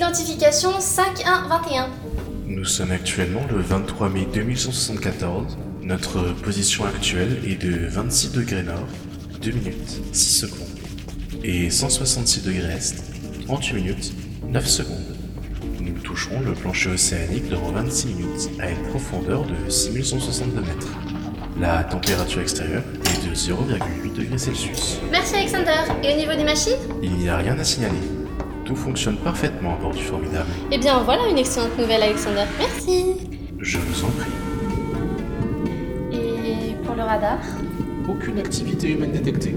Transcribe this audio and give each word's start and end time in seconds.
Identification 0.00 0.80
5121. 0.80 1.90
Nous 2.46 2.64
sommes 2.64 2.90
actuellement 2.90 3.42
le 3.50 3.60
23 3.60 4.08
mai 4.08 4.26
2174. 4.32 5.58
Notre 5.82 6.32
position 6.36 6.86
actuelle 6.86 7.36
est 7.46 7.60
de 7.62 7.86
26 7.86 8.32
degrés 8.32 8.62
nord, 8.62 8.86
2 9.42 9.50
minutes, 9.50 10.00
6 10.12 10.38
secondes. 10.38 10.68
Et 11.44 11.68
166 11.68 12.40
degrés 12.44 12.72
est, 12.72 12.94
38 13.44 13.74
minutes, 13.74 14.12
9 14.48 14.66
secondes. 14.66 15.16
Nous 15.82 16.00
toucherons 16.00 16.40
le 16.40 16.54
plancher 16.54 16.92
océanique 16.92 17.50
dans 17.50 17.70
26 17.70 18.06
minutes 18.06 18.50
à 18.58 18.70
une 18.70 18.82
profondeur 18.88 19.44
de 19.44 19.68
6162 19.68 20.62
mètres. 20.62 20.98
La 21.60 21.84
température 21.84 22.40
extérieure 22.40 22.84
est 23.04 23.28
de 23.28 23.34
0,8 23.34 24.16
degrés 24.16 24.38
Celsius. 24.38 24.98
Merci 25.10 25.34
Alexander. 25.34 25.92
Et 26.02 26.14
au 26.14 26.16
niveau 26.16 26.32
des 26.32 26.44
machines? 26.44 26.78
Il 27.02 27.12
n'y 27.16 27.28
a 27.28 27.36
rien 27.36 27.58
à 27.58 27.64
signaler. 27.64 28.19
Tout 28.70 28.76
fonctionne 28.76 29.16
parfaitement 29.16 29.74
à 29.74 29.80
bord 29.80 29.92
du 29.92 30.04
Formidable. 30.04 30.46
Eh 30.70 30.78
bien 30.78 31.02
voilà 31.02 31.26
une 31.28 31.38
excellente 31.38 31.76
nouvelle 31.76 32.04
Alexander. 32.04 32.44
Merci. 32.56 33.16
Je 33.58 33.78
vous 33.78 34.04
en 34.04 34.10
prie. 34.10 34.30
Et 36.12 36.76
pour 36.84 36.94
le 36.94 37.02
radar? 37.02 37.40
Aucune 38.08 38.38
activité 38.38 38.92
humaine 38.92 39.10
détectée. 39.10 39.56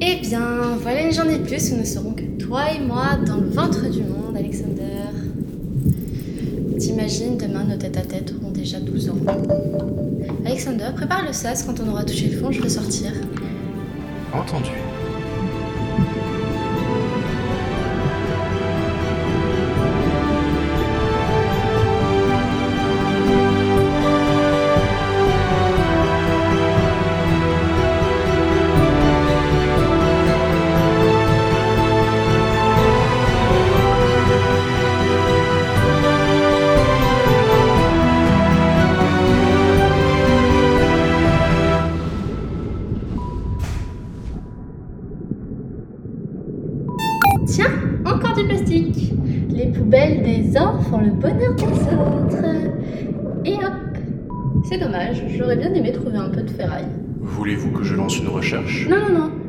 Eh 0.00 0.16
bien, 0.22 0.78
voilà 0.80 1.02
une 1.02 1.12
journée 1.12 1.36
de 1.36 1.44
plus 1.44 1.72
où 1.72 1.76
nous 1.76 1.84
serons 1.84 2.14
que 2.14 2.22
toi 2.42 2.72
et 2.72 2.80
moi 2.80 3.18
dans 3.26 3.36
le 3.36 3.50
ventre 3.50 3.86
du 3.90 4.00
monde, 4.00 4.34
Alexander. 4.34 5.10
T'imagines, 6.78 7.36
demain 7.36 7.64
nos 7.64 7.76
têtes 7.76 7.98
à 7.98 8.00
tête 8.00 8.32
auront 8.40 8.52
déjà 8.52 8.80
12 8.80 9.10
ans. 9.10 9.18
Alexander, 10.46 10.86
prépare 10.96 11.26
le 11.26 11.34
sas, 11.34 11.64
quand 11.64 11.78
on 11.80 11.90
aura 11.90 12.04
touché 12.04 12.28
le 12.28 12.38
fond, 12.38 12.50
je 12.50 12.62
veux 12.62 12.70
sortir. 12.70 13.12
Entendu. 14.32 14.70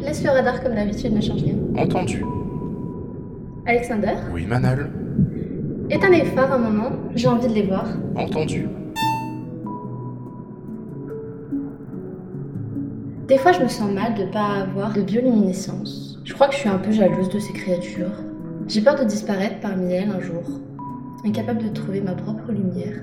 Laisse 0.03 0.23
le 0.23 0.29
radar 0.29 0.61
comme 0.63 0.75
d'habitude, 0.75 1.13
ne 1.13 1.21
change 1.21 1.41
rien. 1.43 1.55
Entendu. 1.77 2.23
Alexander, 3.65 4.13
Oui, 4.33 4.45
Manal. 4.45 4.89
éteins 5.89 6.09
les 6.09 6.25
phares 6.25 6.51
un 6.53 6.57
moment, 6.57 6.91
j'ai 7.15 7.27
envie 7.27 7.47
de 7.47 7.53
les 7.53 7.63
voir. 7.63 7.85
Entendu. 8.15 8.67
Des 13.27 13.37
fois, 13.37 13.53
je 13.53 13.61
me 13.61 13.67
sens 13.69 13.91
mal 13.91 14.15
de 14.15 14.25
pas 14.25 14.61
avoir 14.63 14.93
de 14.93 15.01
bioluminescence. 15.01 16.19
Je 16.25 16.33
crois 16.33 16.47
que 16.47 16.53
je 16.53 16.59
suis 16.59 16.69
un 16.69 16.77
peu 16.77 16.91
jalouse 16.91 17.29
de 17.29 17.39
ces 17.39 17.53
créatures. 17.53 18.11
J'ai 18.67 18.81
peur 18.81 18.95
de 18.99 19.05
disparaître 19.05 19.59
parmi 19.61 19.93
elles 19.93 20.09
un 20.09 20.19
jour, 20.19 20.43
incapable 21.25 21.63
de 21.63 21.69
trouver 21.69 22.01
ma 22.01 22.13
propre 22.13 22.51
lumière. 22.51 22.95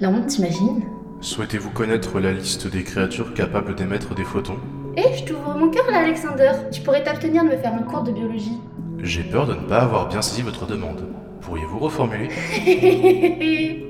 La 0.00 0.10
honte, 0.10 0.26
t'imagines? 0.28 0.82
Souhaitez-vous 1.20 1.70
connaître 1.70 2.20
la 2.20 2.32
liste 2.32 2.70
des 2.70 2.84
créatures 2.84 3.34
capables 3.34 3.74
d'émettre 3.74 4.14
des 4.14 4.24
photons? 4.24 4.58
Eh, 4.96 5.14
je 5.16 5.24
t'ouvre 5.24 5.56
mon 5.56 5.70
cœur 5.70 5.84
là, 5.90 5.98
Alexander. 5.98 6.52
Tu 6.72 6.80
pourrais 6.80 7.02
t'abstenir 7.02 7.44
de 7.44 7.48
me 7.50 7.56
faire 7.56 7.72
un 7.74 7.82
cours 7.82 8.02
de 8.02 8.12
biologie. 8.12 8.58
J'ai 9.02 9.22
peur 9.22 9.46
de 9.46 9.54
ne 9.54 9.60
pas 9.60 9.78
avoir 9.80 10.08
bien 10.08 10.22
saisi 10.22 10.42
votre 10.42 10.66
demande. 10.66 11.04
Pourriez-vous 11.40 11.78
reformuler? 11.78 12.28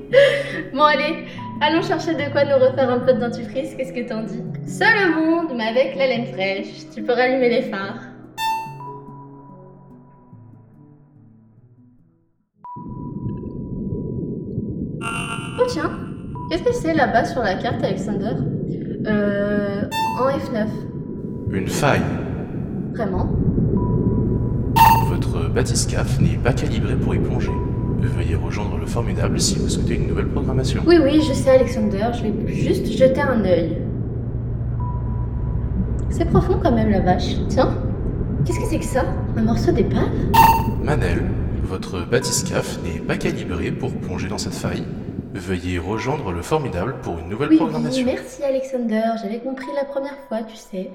Bon, 0.72 0.84
allez, 0.84 1.26
allons 1.60 1.82
chercher 1.82 2.14
de 2.14 2.32
quoi 2.32 2.42
nous 2.44 2.54
refaire 2.64 2.88
un 2.90 3.00
peu 3.00 3.12
de 3.12 3.20
dentifrice, 3.20 3.74
qu'est-ce 3.74 3.92
que 3.92 4.08
t'en 4.08 4.22
dis? 4.22 4.42
Seul 4.66 4.88
au 5.12 5.20
monde, 5.20 5.52
mais 5.54 5.64
avec 5.64 5.96
la 5.96 6.06
laine 6.06 6.26
fraîche, 6.32 6.88
tu 6.94 7.02
peux 7.02 7.12
rallumer 7.12 7.50
les 7.50 7.62
phares. 7.62 7.98
Oh 15.60 15.64
tiens, 15.68 15.90
qu'est-ce 16.50 16.62
que 16.62 16.72
c'est 16.72 16.94
là-bas 16.94 17.24
sur 17.24 17.42
la 17.42 17.54
carte, 17.56 17.82
Alexander? 17.82 18.32
Euh. 19.06 19.82
En 20.20 20.28
F9. 20.30 20.66
Une 21.50 21.68
faille. 21.68 22.02
Vraiment 22.94 23.28
Votre 25.08 25.48
bathyscaphe 25.52 26.20
n'est 26.20 26.36
pas 26.36 26.52
calibré 26.52 26.94
pour 26.96 27.14
y 27.14 27.18
plonger. 27.18 27.50
Veuillez 28.00 28.36
rejoindre 28.36 28.76
le 28.78 28.86
formidable 28.86 29.40
si 29.40 29.58
vous 29.58 29.68
souhaitez 29.68 29.94
une 29.96 30.08
nouvelle 30.08 30.28
programmation. 30.28 30.82
Oui, 30.86 30.96
oui, 31.02 31.20
je 31.26 31.32
sais, 31.32 31.50
Alexander, 31.50 32.06
je 32.14 32.22
vais 32.22 32.52
juste 32.54 32.86
jeter 32.86 33.20
un 33.20 33.44
œil. 33.44 33.78
C'est 36.10 36.26
profond 36.26 36.58
quand 36.62 36.72
même, 36.72 36.90
la 36.90 37.00
vache. 37.00 37.34
Tiens, 37.48 37.74
qu'est-ce 38.44 38.60
que 38.60 38.66
c'est 38.66 38.78
que 38.78 38.84
ça? 38.84 39.04
Un 39.36 39.42
morceau 39.42 39.72
d'épave? 39.72 40.08
Manel, 40.82 41.22
votre 41.64 42.06
bathyscaphe 42.08 42.78
n'est 42.84 43.00
pas 43.00 43.16
calibré 43.16 43.70
pour 43.72 43.92
plonger 43.92 44.28
dans 44.28 44.38
cette 44.38 44.54
faille. 44.54 44.84
Veuillez 45.34 45.78
rejoindre 45.78 46.32
le 46.32 46.42
formidable 46.42 46.96
pour 47.02 47.18
une 47.18 47.28
nouvelle 47.28 47.48
Oui, 47.50 47.56
oui, 47.56 47.66
programmation. 47.66 48.06
merci, 48.06 48.42
Alexander, 48.42 49.02
j'avais 49.22 49.40
compris 49.40 49.66
la 49.76 49.84
première 49.84 50.16
fois, 50.28 50.38
tu 50.42 50.56
sais. 50.56 50.90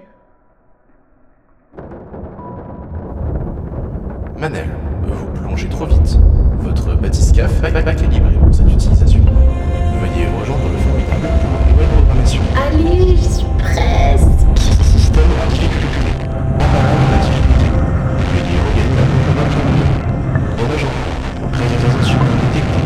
Manel, 4.43 4.67
vous 5.07 5.25
plongez 5.41 5.69
trop 5.69 5.85
vite. 5.85 6.19
Votre 6.59 6.95
bathyscaphe 6.95 7.61
n'est 7.61 7.71
pas 7.71 7.81
calibré 7.81 8.33
pour 8.43 8.53
cette 8.53 8.69
utilisation. 8.69 9.21
Veuillez 9.21 10.27
rejoindre 10.37 10.67
le 10.67 10.77
formidable 10.79 11.27
pour 11.39 11.49
une 11.63 11.71
nouvelle 11.71 11.87
programmation. 11.95 12.41
Allez, 12.67 13.15
j'y 13.15 13.23
suis 13.23 13.45
presque 13.57 14.27
Système 14.83 15.23
activé. 15.47 15.79
Appareil 16.59 17.07
d'activité. 17.13 17.71
Veuillez 18.35 18.59
regagner 18.67 18.95
la 18.99 19.05
profondeur. 19.47 19.87
Bon 20.59 20.67
agent. 20.75 20.93
Présence 21.53 22.11
humaine 22.11 22.43
détectée. 22.43 22.83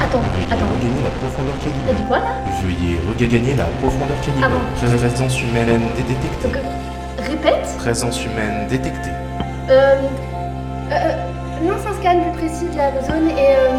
Attends, 0.00 0.24
attends. 0.50 0.70
regagner 0.72 1.02
la 1.04 1.10
profondeur 1.20 1.54
T'as 1.60 1.68
calibrée. 1.68 1.92
dit 2.00 2.06
quoi 2.08 2.18
là? 2.20 2.32
Veuillez 2.64 2.96
regagner 3.06 3.54
la 3.56 3.64
profondeur 3.84 4.18
calibrée. 4.24 4.48
Ah 4.48 4.48
bon 4.48 4.86
Présence 4.96 5.36
humaine 5.42 5.82
détectée. 5.98 6.48
Donc, 6.48 6.56
euh, 6.56 7.28
répète 7.28 7.76
Présence 7.76 8.24
humaine 8.24 8.66
détectée. 8.70 9.10
Euh. 9.68 9.96
Euh. 10.92 11.66
Lance 11.66 11.86
un 11.86 11.94
scan 12.00 12.20
plus 12.20 12.46
précis 12.46 12.66
de 12.70 12.76
la 12.76 12.90
zone 13.02 13.28
et. 13.30 13.56
Euh. 13.56 13.78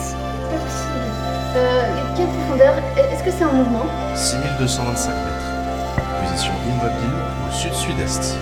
c'est 0.00 0.14
pas 0.16 0.62
possible. 0.64 1.10
Euh. 1.56 1.84
Quelle 2.16 2.26
profondeur 2.26 2.74
Est-ce 3.12 3.22
que 3.24 3.30
c'est 3.30 3.44
en 3.44 3.52
mouvement? 3.52 3.86
6225 4.14 5.10
mètres. 5.10 6.00
Position 6.22 6.52
immobile 6.66 7.14
au 7.48 7.52
sud-sud-est. 7.52 8.36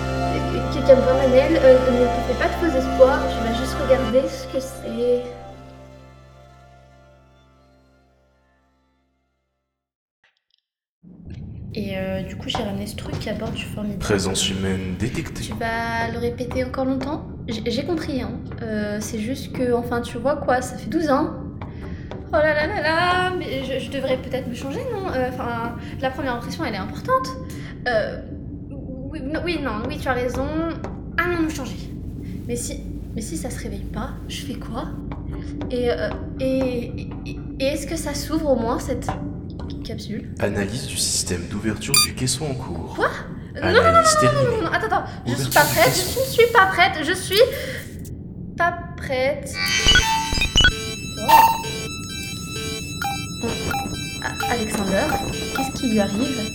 Calme-toi 0.86 1.14
Manel, 1.14 1.56
euh, 1.62 1.78
ne 1.92 2.06
te 2.06 2.20
fais 2.26 2.38
pas 2.38 2.48
de 2.48 2.54
faux 2.60 2.76
espoirs, 2.76 3.20
je 3.30 3.48
vais 3.48 3.56
juste 3.56 3.74
regarder 3.80 4.22
ce 4.28 4.46
que 4.52 4.58
c'est. 4.60 5.22
Et 11.74 11.96
euh, 11.96 12.22
du 12.22 12.36
coup 12.36 12.48
j'ai 12.48 12.58
ramené 12.58 12.86
ce 12.86 12.96
truc 12.96 13.26
à 13.28 13.34
bord 13.34 13.50
du 13.50 13.64
formidable. 13.64 14.00
Présence 14.00 14.48
humaine 14.50 14.96
détectée. 14.98 15.42
Tu 15.44 15.54
vas 15.54 16.10
le 16.12 16.18
répéter 16.18 16.64
encore 16.64 16.84
longtemps? 16.84 17.31
J'ai 17.48 17.84
compris, 17.84 18.22
hein. 18.22 18.30
Euh, 18.62 18.98
c'est 19.00 19.18
juste 19.18 19.52
que, 19.52 19.72
enfin 19.72 20.00
tu 20.00 20.16
vois 20.18 20.36
quoi, 20.36 20.62
ça 20.62 20.76
fait 20.76 20.88
12 20.88 21.10
ans. 21.10 21.30
Oh 22.28 22.36
là 22.36 22.54
là 22.54 22.66
là 22.66 22.80
là, 22.82 23.32
mais 23.36 23.64
je, 23.64 23.84
je 23.84 23.90
devrais 23.90 24.16
peut-être 24.16 24.48
me 24.48 24.54
changer, 24.54 24.80
non? 24.92 25.10
Euh, 25.12 25.28
Enfin, 25.32 25.74
la 26.00 26.10
première 26.10 26.34
impression 26.34 26.64
elle 26.64 26.74
est 26.74 26.78
importante. 26.78 27.28
Euh, 27.88 28.22
oui, 28.70 29.20
non, 29.22 29.40
oui, 29.44 29.58
non, 29.60 29.82
oui, 29.88 29.98
tu 30.00 30.08
as 30.08 30.12
raison. 30.12 30.46
Allons 31.18 31.42
nous 31.42 31.50
changer. 31.50 31.76
Mais 32.48 32.56
si, 32.56 32.80
mais 33.14 33.20
si 33.20 33.36
ça 33.36 33.50
se 33.50 33.58
réveille 33.60 33.80
pas, 33.92 34.10
je 34.28 34.42
fais 34.46 34.54
quoi? 34.54 34.86
Et, 35.70 35.90
euh, 35.90 36.08
et, 36.40 37.08
et, 37.26 37.38
et 37.60 37.64
est-ce 37.64 37.86
que 37.86 37.96
ça 37.96 38.14
s'ouvre 38.14 38.50
au 38.52 38.56
moins 38.56 38.78
cette 38.78 39.08
capsule? 39.84 40.30
Analyse 40.38 40.86
du 40.86 40.96
système 40.96 41.42
d'ouverture 41.50 41.94
du 42.06 42.14
caisson 42.14 42.46
en 42.46 42.54
cours. 42.54 42.94
Quoi? 42.94 43.08
Non, 43.60 43.68
non, 43.70 43.82
non, 43.82 43.92
non, 43.92 44.02
terminée. 44.20 44.56
non, 44.56 44.62
non, 44.62 44.72
attends, 44.72 44.86
attends, 44.86 45.04
je 45.26 45.34
suis 45.34 45.50
pas 45.50 45.64
prête, 45.64 45.92
je 45.94 46.20
ne 46.20 46.24
suis 46.24 46.46
pas 46.52 46.66
prête, 46.66 46.92
je 47.04 47.12
suis 47.12 47.42
pas 48.56 48.78
prête. 48.96 49.52
Ah, 54.24 54.52
Alexander, 54.52 55.04
qu'est-ce 55.56 55.80
qui 55.80 55.90
lui 55.90 56.00
arrive? 56.00 56.50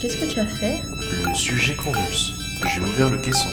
Qu'est-ce 0.00 0.16
que 0.18 0.26
tu 0.26 0.40
as 0.40 0.46
fait? 0.46 0.82
Le 1.26 1.34
sujet 1.34 1.74
convulse. 1.76 2.32
J'ai 2.66 2.80
ouvert 2.80 3.10
le 3.10 3.18
caisson. 3.18 3.48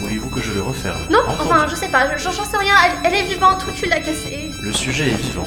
Voulez-vous 0.00 0.30
que 0.30 0.40
je 0.40 0.52
le 0.52 0.62
referme? 0.62 0.98
Non, 1.10 1.18
Entendu. 1.26 1.50
enfin, 1.50 1.66
je 1.68 1.74
sais 1.74 1.88
pas, 1.88 2.16
je- 2.16 2.22
j'en 2.22 2.32
sais 2.32 2.56
rien, 2.56 2.74
elle, 2.86 3.12
elle 3.12 3.18
est 3.20 3.28
vivante 3.28 3.64
ou 3.68 3.72
tu 3.72 3.86
l'as 3.86 4.00
cassée? 4.00 4.50
Le 4.62 4.72
sujet 4.72 5.08
est 5.10 5.14
vivant. 5.22 5.46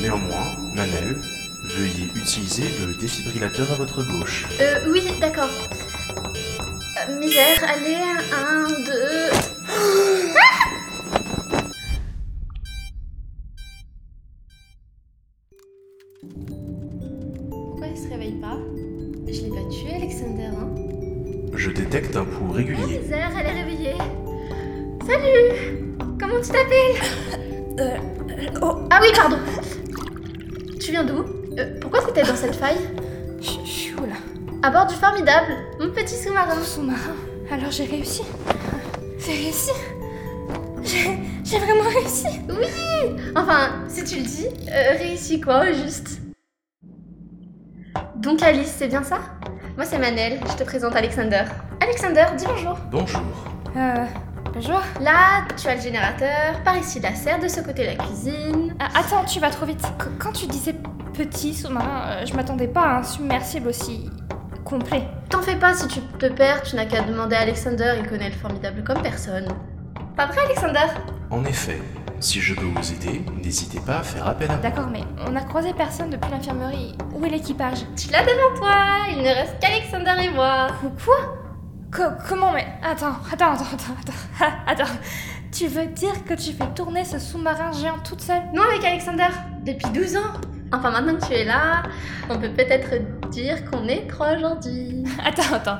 Néanmoins, 0.00 0.56
Manel, 0.74 1.16
veuillez 1.64 2.10
utiliser 2.14 2.64
le 2.86 2.94
défibrillateur 2.94 3.70
à 3.72 3.74
votre 3.74 4.02
gauche. 4.02 4.46
Euh, 4.60 4.80
oui, 4.90 5.02
d'accord. 5.20 5.48
Euh, 7.24 7.26
misère, 7.26 7.64
allez, 7.66 7.96
un, 8.34 8.68
deux... 8.84 10.44
Pourquoi 17.50 17.86
elle 17.86 17.96
se 17.96 18.08
réveille 18.08 18.32
pas 18.40 18.56
Je 19.26 19.40
l'ai 19.42 19.48
pas 19.50 19.68
tué, 19.70 19.94
Alexander, 19.96 20.44
hein 20.56 20.68
Je 21.54 21.70
détecte 21.70 22.16
un 22.16 22.24
pouls 22.24 22.48
Ah, 22.52 22.56
régulier. 22.56 22.98
misère, 23.00 23.30
elle 23.38 23.46
est 23.46 23.62
réveillée. 23.62 23.94
Salut 25.06 25.78
Comment 26.18 26.40
tu 26.40 26.48
t'appelles 26.48 27.40
Euh, 27.80 27.96
oh, 28.62 28.76
Ah 28.88 29.00
oui, 29.02 29.08
pardon. 29.16 29.36
Tu 30.78 30.92
viens 30.92 31.02
d'où? 31.02 31.24
Euh, 31.58 31.74
Pourquoi 31.80 32.00
c'était 32.06 32.22
dans 32.22 32.36
cette 32.36 32.54
faille? 32.54 32.78
À 34.66 34.70
bord 34.70 34.86
du 34.86 34.94
formidable, 34.94 35.52
mon 35.78 35.90
petit 35.90 36.14
sous-marin. 36.16 36.54
Sous-marin. 36.62 37.12
Alors 37.52 37.70
j'ai 37.70 37.84
réussi. 37.84 38.22
J'ai 39.18 39.32
réussi. 39.32 39.70
J'ai 41.44 41.58
vraiment 41.58 41.82
réussi. 42.00 42.26
Oui 42.48 43.20
Enfin, 43.36 43.72
si 43.88 44.04
tu 44.04 44.16
le 44.16 44.22
dis, 44.22 44.46
euh, 44.72 44.96
réussi 44.96 45.38
quoi, 45.38 45.64
au 45.68 45.74
juste 45.74 46.22
Donc 48.16 48.42
Alice, 48.42 48.74
c'est 48.78 48.88
bien 48.88 49.02
ça? 49.02 49.18
Moi 49.76 49.84
c'est 49.84 49.98
Manel, 49.98 50.40
je 50.48 50.54
te 50.54 50.64
présente 50.64 50.96
Alexander. 50.96 51.42
Alexander, 51.82 52.24
dis 52.38 52.46
bonjour. 52.46 52.78
Bonjour. 52.90 53.20
Euh, 53.76 54.06
bonjour. 54.54 54.80
Là, 55.02 55.44
tu 55.60 55.68
as 55.68 55.74
le 55.74 55.82
générateur, 55.82 56.62
par 56.64 56.78
ici 56.78 57.00
la 57.00 57.14
serre, 57.14 57.38
de 57.38 57.48
ce 57.48 57.60
côté 57.60 57.84
la 57.84 57.96
cuisine. 57.96 58.74
Ah, 58.80 58.88
attends, 59.00 59.26
tu 59.26 59.40
vas 59.40 59.50
trop 59.50 59.66
vite. 59.66 59.82
Qu- 59.98 60.08
Quand 60.18 60.32
tu 60.32 60.46
disais 60.46 60.74
petit 61.12 61.52
sous-marin, 61.52 62.06
euh, 62.22 62.24
je 62.26 62.32
m'attendais 62.32 62.68
pas 62.68 62.80
à 62.82 62.98
un 63.00 63.02
submersible 63.02 63.68
aussi 63.68 64.08
complet. 64.78 65.04
T'en 65.30 65.40
fais 65.42 65.56
pas, 65.56 65.72
si 65.74 65.86
tu 65.88 66.00
te 66.18 66.26
perds, 66.26 66.62
tu 66.62 66.74
n'as 66.76 66.84
qu'à 66.86 67.02
demander 67.02 67.36
à 67.36 67.40
Alexander, 67.40 67.94
il 68.00 68.08
connaît 68.08 68.30
le 68.30 68.34
formidable 68.36 68.82
comme 68.82 69.00
personne. 69.02 69.46
Pas 70.16 70.26
vrai 70.26 70.38
Alexander? 70.46 70.86
En 71.30 71.44
effet, 71.44 71.80
si 72.20 72.40
je 72.40 72.54
peux 72.54 72.64
vous 72.66 72.92
aider, 72.92 73.24
n'hésitez 73.42 73.80
pas 73.80 73.98
à 73.98 74.02
faire 74.02 74.26
appel 74.26 74.50
à 74.50 74.54
moi. 74.54 74.62
D'accord, 74.62 74.88
mais 74.90 75.02
on 75.28 75.34
a 75.36 75.42
croisé 75.42 75.72
personne 75.74 76.10
depuis 76.10 76.30
l'infirmerie. 76.30 76.96
Où 77.14 77.24
est 77.24 77.28
l'équipage? 77.30 77.78
Tu 77.96 78.10
l'as 78.10 78.22
devant 78.24 78.56
toi, 78.58 78.74
il 79.10 79.18
ne 79.18 79.28
reste 79.28 79.54
qu'Alexander 79.60 80.24
et 80.24 80.30
moi. 80.30 80.68
Qu- 80.80 81.04
Quoi? 81.04 81.14
Co- 81.92 82.14
Comment 82.28 82.50
mais 82.52 82.66
Attends, 82.82 83.14
attends, 83.32 83.52
attends, 83.52 83.64
attends, 83.74 83.94
attends. 84.02 84.12
Ah, 84.40 84.70
attends. 84.72 84.92
Tu 85.52 85.68
veux 85.68 85.86
dire 85.86 86.24
que 86.24 86.34
tu 86.34 86.52
fais 86.52 86.66
tourner 86.74 87.04
ce 87.04 87.20
sous-marin 87.20 87.70
géant 87.70 87.98
toute 88.02 88.20
seule? 88.20 88.42
Non 88.52 88.62
avec 88.68 88.84
Alexander, 88.84 89.28
depuis 89.64 89.88
12 89.90 90.16
ans. 90.16 90.32
Enfin 90.72 90.90
maintenant 90.90 91.14
que 91.16 91.26
tu 91.26 91.32
es 91.32 91.44
là, 91.44 91.82
on 92.30 92.38
peut 92.38 92.50
peut-être 92.50 92.90
dire 93.30 93.64
qu'on 93.70 93.86
est 93.86 94.06
trois 94.08 94.36
aujourd'hui. 94.36 95.04
Attends, 95.24 95.54
attends. 95.54 95.78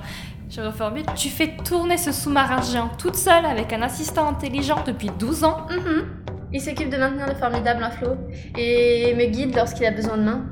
Je 0.51 0.61
reformule. 0.61 1.05
Tu 1.17 1.31
fais 1.31 1.57
tourner 1.65 1.97
ce 1.97 2.13
sous-marin 2.13 2.61
géant 2.63 2.91
toute 2.99 3.17
seule 3.17 3.45
avec 3.45 3.73
un 3.73 3.83
assistant 3.83 4.29
intelligent 4.29 4.85
depuis 4.87 5.11
12 5.19 5.43
ans 5.45 5.67
Mhm. 5.71 6.05
Il 6.53 6.61
s'occupe 6.61 6.89
de 6.91 6.97
maintenir 6.97 7.27
le 7.27 7.35
formidable 7.35 7.83
en 7.83 7.91
flot 7.91 8.17
et 8.57 9.13
me 9.17 9.25
guide 9.25 9.57
lorsqu'il 9.57 9.87
a 9.87 9.91
besoin 9.91 10.17
de 10.17 10.23
main. 10.23 10.45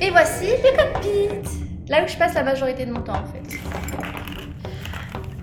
Et 0.00 0.10
voici 0.10 0.46
le 0.46 0.76
cockpit, 0.76 1.48
là 1.88 2.02
où 2.02 2.08
je 2.08 2.16
passe 2.16 2.34
la 2.34 2.42
majorité 2.42 2.84
de 2.86 2.92
mon 2.92 3.02
temps 3.02 3.12
en 3.12 3.26
fait. 3.26 3.58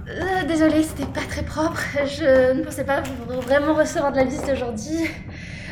Euh, 0.09 0.43
Désolée, 0.47 0.83
c'était 0.83 1.05
pas 1.05 1.25
très 1.29 1.43
propre. 1.43 1.79
Je 2.05 2.53
ne 2.57 2.63
pensais 2.63 2.83
pas 2.83 3.01
vraiment 3.41 3.73
recevoir 3.73 4.11
de 4.11 4.17
la 4.17 4.25
visite 4.25 4.49
aujourd'hui. 4.51 5.09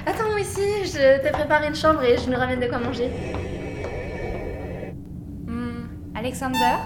Attends, 0.07 0.38
ici, 0.38 0.62
je 0.86 1.21
t'ai 1.21 1.31
préparé 1.31 1.68
une 1.68 1.75
chambre 1.75 2.01
et 2.01 2.18
je 2.18 2.30
nous 2.31 2.38
ramène 2.38 2.62
de 2.62 2.68
quoi 2.68 2.80
manger. 2.80 3.09
Hmm, 5.45 5.83
Alexander 6.15 6.77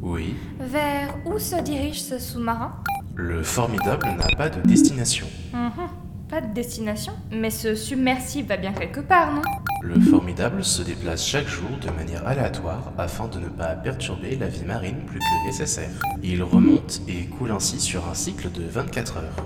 Oui, 0.00 0.36
Vers 0.60 1.16
où 1.26 1.40
se 1.40 1.60
dirige 1.60 2.00
ce 2.00 2.20
sous-marin? 2.20 2.72
Le 3.16 3.42
formidable 3.42 4.06
n'a 4.06 4.36
pas 4.36 4.48
de 4.48 4.60
destination. 4.60 5.26
Mhm. 5.52 5.88
Pas 6.28 6.40
de 6.40 6.54
destination 6.54 7.12
Mais 7.32 7.50
ce 7.50 7.74
submersible 7.74 8.46
va 8.46 8.56
bien 8.56 8.72
quelque 8.72 9.00
part, 9.00 9.32
non? 9.32 9.42
Le 9.82 9.98
formidable 9.98 10.62
se 10.62 10.82
déplace 10.82 11.26
chaque 11.26 11.48
jour 11.48 11.70
de 11.82 11.90
manière 11.90 12.24
aléatoire 12.24 12.92
afin 12.98 13.26
de 13.26 13.40
ne 13.40 13.48
pas 13.48 13.74
perturber 13.74 14.36
la 14.36 14.46
vie 14.46 14.64
marine 14.64 15.02
plus 15.06 15.18
que 15.18 15.46
nécessaire. 15.46 15.90
Il 16.22 16.44
remonte 16.44 17.00
et 17.08 17.26
coule 17.26 17.50
ainsi 17.50 17.80
sur 17.80 18.08
un 18.08 18.14
cycle 18.14 18.52
de 18.52 18.62
24 18.62 19.16
heures. 19.16 19.44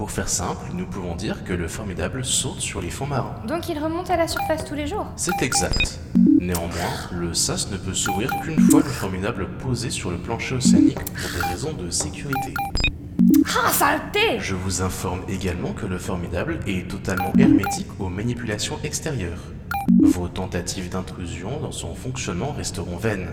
Pour 0.00 0.10
faire 0.10 0.30
simple, 0.30 0.64
nous 0.72 0.86
pouvons 0.86 1.14
dire 1.14 1.44
que 1.44 1.52
le 1.52 1.68
formidable 1.68 2.24
saute 2.24 2.60
sur 2.60 2.80
les 2.80 2.88
fonds 2.88 3.06
marins. 3.06 3.34
Donc 3.46 3.68
il 3.68 3.78
remonte 3.78 4.08
à 4.08 4.16
la 4.16 4.26
surface 4.26 4.64
tous 4.64 4.74
les 4.74 4.86
jours 4.86 5.06
C'est 5.14 5.42
exact. 5.42 6.00
Néanmoins, 6.40 7.10
le 7.12 7.34
sas 7.34 7.70
ne 7.70 7.76
peut 7.76 7.92
s'ouvrir 7.92 8.30
qu'une 8.40 8.58
fois 8.70 8.80
le 8.82 8.88
formidable 8.88 9.46
posé 9.58 9.90
sur 9.90 10.10
le 10.10 10.16
plancher 10.16 10.54
océanique 10.54 11.04
pour 11.04 11.30
des 11.38 11.46
raisons 11.46 11.74
de 11.74 11.90
sécurité. 11.90 12.54
Ah, 13.62 13.70
saleté 13.70 14.38
Je 14.38 14.54
vous 14.54 14.80
informe 14.80 15.20
également 15.28 15.74
que 15.74 15.84
le 15.84 15.98
formidable 15.98 16.60
est 16.66 16.90
totalement 16.90 17.34
hermétique 17.38 17.88
aux 17.98 18.08
manipulations 18.08 18.78
extérieures. 18.82 19.52
Vos 20.00 20.28
tentatives 20.28 20.88
d'intrusion 20.88 21.60
dans 21.60 21.72
son 21.72 21.94
fonctionnement 21.94 22.52
resteront 22.52 22.96
vaines. 22.96 23.28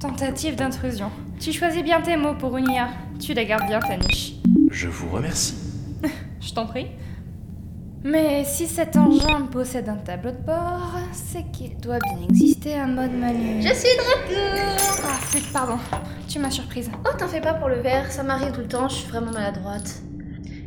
Tentative 0.00 0.56
d'intrusion. 0.56 1.10
Tu 1.38 1.52
choisis 1.52 1.82
bien 1.82 2.00
tes 2.00 2.16
mots 2.16 2.36
pour 2.36 2.56
une 2.56 2.70
IA. 2.70 2.88
Tu 3.20 3.34
la 3.34 3.44
gardes 3.44 3.66
bien 3.66 3.80
ta 3.80 3.98
niche. 3.98 4.37
Je 4.78 4.86
vous 4.86 5.08
remercie. 5.08 5.56
Je 6.40 6.54
t'en 6.54 6.64
prie. 6.64 6.86
Mais 8.04 8.44
si 8.44 8.68
cet 8.68 8.94
engin 8.94 9.48
possède 9.50 9.88
un 9.88 9.96
tableau 9.96 10.30
de 10.30 10.46
bord, 10.46 10.94
c'est 11.12 11.50
qu'il 11.50 11.76
doit 11.78 11.98
bien 11.98 12.28
exister 12.30 12.76
un 12.76 12.86
mode 12.86 13.10
manu. 13.10 13.60
Je 13.60 13.74
suis 13.74 13.96
de 13.96 14.02
retour 14.02 15.02
Ah, 15.04 15.14
flûte, 15.20 15.52
pardon. 15.52 15.78
Tu 16.28 16.38
m'as 16.38 16.52
surprise. 16.52 16.92
Oh, 17.04 17.10
t'en 17.18 17.26
fais 17.26 17.40
pas 17.40 17.54
pour 17.54 17.68
le 17.68 17.80
verre, 17.80 18.08
ça 18.12 18.22
m'arrive 18.22 18.52
tout 18.52 18.60
le 18.60 18.68
temps, 18.68 18.88
je 18.88 18.94
suis 18.94 19.08
vraiment 19.08 19.32
maladroite. 19.32 20.00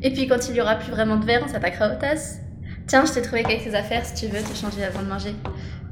Et 0.01 0.11
puis 0.11 0.27
quand 0.27 0.49
il 0.49 0.55
y 0.57 0.61
aura 0.61 0.75
plus 0.75 0.91
vraiment 0.91 1.15
de 1.15 1.23
verre, 1.23 1.43
on 1.45 1.47
s'attaquera 1.47 1.95
aux 1.95 1.97
tasses. 1.97 2.39
Tiens, 2.87 3.05
je 3.05 3.13
t'ai 3.13 3.21
trouvé 3.21 3.43
quelques 3.43 3.73
affaires 3.73 4.05
si 4.05 4.25
tu 4.25 4.27
veux 4.27 4.43
te 4.43 4.53
changer 4.53 4.83
avant 4.83 5.03
de 5.03 5.07
manger. 5.07 5.35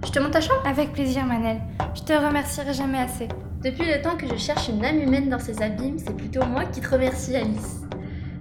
Je 0.06 0.12
te 0.12 0.20
monte 0.20 0.32
ta 0.32 0.42
chambre 0.42 0.62
Avec 0.66 0.92
plaisir, 0.92 1.26
Manel. 1.26 1.62
Je 1.96 2.02
te 2.02 2.12
remercierai 2.12 2.74
jamais 2.74 3.00
assez. 3.00 3.30
Depuis 3.64 3.86
le 3.86 4.02
temps 4.02 4.18
que 4.18 4.28
je 4.28 4.36
cherche 4.36 4.68
une 4.68 4.84
âme 4.84 5.00
humaine 5.00 5.30
dans 5.30 5.40
ces 5.40 5.62
abîmes, 5.62 6.00
c'est 6.00 6.18
plutôt 6.18 6.44
moi 6.46 6.66
qui 6.66 6.82
te 6.82 6.90
remercie, 6.90 7.38
Alice. 7.38 7.80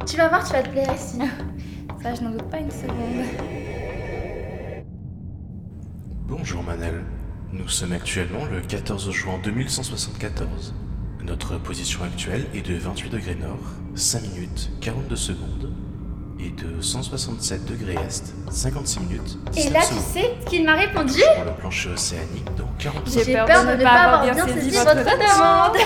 Tu 0.08 0.16
vas 0.16 0.28
voir, 0.28 0.42
tu 0.42 0.54
vas 0.54 0.62
te 0.62 0.70
plaire 0.70 0.94
ici. 0.94 1.18
Ça, 2.02 2.14
je 2.14 2.22
n'en 2.22 2.30
doute 2.30 2.48
pas 2.50 2.56
une 2.58 2.70
seconde. 2.70 3.26
Bonjour 6.26 6.62
Manel. 6.62 7.04
Nous 7.52 7.68
sommes 7.68 7.92
actuellement 7.92 8.46
le 8.46 8.62
14 8.62 9.10
juin 9.10 9.38
2174. 9.44 10.74
Notre 11.24 11.58
position 11.58 12.04
actuelle 12.04 12.46
est 12.54 12.66
de 12.66 12.78
28 12.78 13.10
degrés 13.10 13.34
nord, 13.34 13.58
5 13.96 14.22
minutes 14.22 14.70
42 14.80 15.14
secondes, 15.16 15.74
et 16.40 16.52
de 16.52 16.80
167 16.80 17.66
degrés 17.66 17.96
est, 18.02 18.32
56 18.50 19.00
minutes 19.00 19.38
Et 19.52 19.56
17 19.56 19.72
là, 19.72 19.80
tu 19.86 19.94
sais 19.94 20.36
ce 20.40 20.46
qu'il 20.46 20.64
m'a 20.64 20.76
répondu 20.76 21.20
Pour 21.36 21.44
le 21.44 21.52
plancher 21.58 21.90
océanique 21.90 22.48
dans 22.56 22.70
40 22.78 23.02
J'ai 23.12 23.34
peur 23.34 23.44
peur, 23.46 23.64
de 23.64 23.72
de, 23.72 23.76
ne 23.76 23.82
pas 23.82 23.90
pas 23.90 24.02
avoir 24.04 24.22
bien 24.22 24.32
bien 24.34 24.46
saisi 24.46 24.70
saisi 24.70 24.78
votre 24.78 24.96
votre 24.96 25.18
demande. 25.18 25.76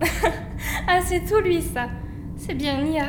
Ah, 0.88 1.00
c'est 1.04 1.20
tout 1.26 1.40
lui, 1.40 1.62
ça. 1.62 1.88
C'est 2.36 2.54
bien 2.54 2.78
une 2.78 2.92
IA. 2.92 3.06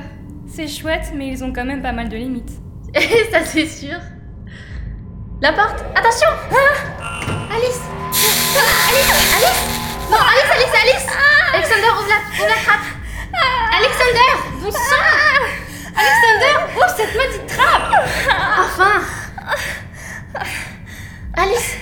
C'est 0.48 0.68
chouette, 0.68 1.12
mais 1.16 1.28
ils 1.28 1.44
ont 1.44 1.54
quand 1.54 1.66
même 1.66 1.82
pas 1.82 1.92
mal 1.92 2.10
de 2.10 2.18
limites. 2.18 2.52
Et 2.96 3.26
ça, 3.32 3.44
c'est 3.46 3.68
sûr. 3.68 3.98
La 5.42 5.54
porte. 5.54 5.84
Attention. 5.96 6.28
Ah. 6.52 7.56
Alice. 7.56 7.82
Ah, 7.84 8.90
Alice. 8.90 9.34
Alice. 9.36 10.10
Non, 10.10 10.18
Alice, 10.18 10.52
Alice, 10.56 10.82
Alice. 10.84 11.08
Alexander, 11.54 11.88
ouvre 12.00 12.10
la, 12.10 12.44
ouvre 12.44 12.50
la 12.50 12.64
trappe. 12.64 12.98
Alexander 13.78 14.32
Bon 14.62 14.72
sang 14.72 14.80
Alexander 15.96 16.74
Ouvre 16.76 16.90
cette 16.96 17.16
maudite 17.16 17.48
trappe. 17.48 17.94
Enfin. 18.60 19.02
Alice. 21.36 21.78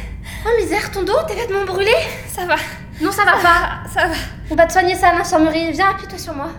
Oh 0.46 0.62
misère, 0.62 0.92
ton 0.92 1.04
dos, 1.04 1.22
tes 1.28 1.36
vêtements 1.36 1.66
brûlés. 1.66 1.92
Ça 2.28 2.46
va. 2.46 2.56
Non, 3.02 3.12
ça 3.12 3.26
va 3.26 3.34
pas 3.34 3.90
ça 3.94 4.08
va. 4.08 4.14
On 4.52 4.56
va 4.56 4.66
te 4.66 4.72
soigner 4.74 4.96
ça 4.96 5.10
à 5.10 5.14
l'infirmerie. 5.18 5.72
Viens, 5.72 5.90
appuie-toi 5.92 6.18
sur 6.18 6.34
moi. 6.34 6.50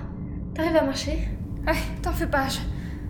T'arrives 0.54 0.76
à 0.76 0.82
marcher 0.82 1.28
Ouais, 1.66 1.74
t'en 2.02 2.12
fais 2.12 2.26
pas. 2.26 2.48
je- 2.48 2.58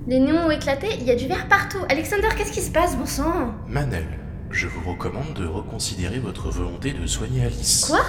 Les 0.08 0.20
néons 0.20 0.46
ont 0.46 0.50
éclaté, 0.50 0.88
il 0.98 1.04
y 1.04 1.10
a 1.10 1.16
du 1.16 1.26
verre 1.26 1.48
partout. 1.48 1.78
Alexander, 1.88 2.28
qu'est-ce 2.36 2.52
qui 2.52 2.60
se 2.62 2.70
passe, 2.70 2.96
bon 2.96 3.06
sang 3.06 3.52
Manel, 3.68 4.06
je 4.50 4.66
vous 4.68 4.88
recommande 4.90 5.34
de 5.34 5.46
reconsidérer 5.46 6.18
votre 6.20 6.50
volonté 6.50 6.92
de 6.92 7.06
soigner 7.06 7.44
Alice. 7.44 7.86
Quoi? 7.90 8.00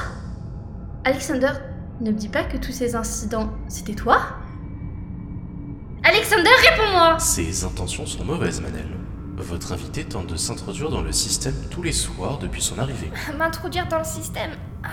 Alexander, 1.04 1.52
ne 2.02 2.12
me 2.12 2.16
dis 2.16 2.30
pas 2.30 2.44
que 2.44 2.58
tous 2.58 2.72
ces 2.72 2.96
incidents, 2.96 3.50
c'était 3.68 3.96
toi? 3.96 4.20
Alexander, 6.04 6.50
réponds-moi 6.70 7.20
Ses 7.20 7.66
intentions 7.66 8.06
sont 8.06 8.24
mauvaises, 8.24 8.62
Manel. 8.62 8.88
Votre 9.38 9.74
invité 9.74 10.04
tente 10.04 10.28
de 10.28 10.36
s'introduire 10.36 10.90
dans 10.90 11.02
le 11.02 11.12
système 11.12 11.54
tous 11.70 11.84
les 11.84 11.92
soirs 11.92 12.40
depuis 12.40 12.62
son 12.62 12.80
arrivée. 12.80 13.12
M'introduire 13.38 13.88
dans 13.88 14.00
le 14.00 14.04
système. 14.04 14.50
Ah, 14.84 14.88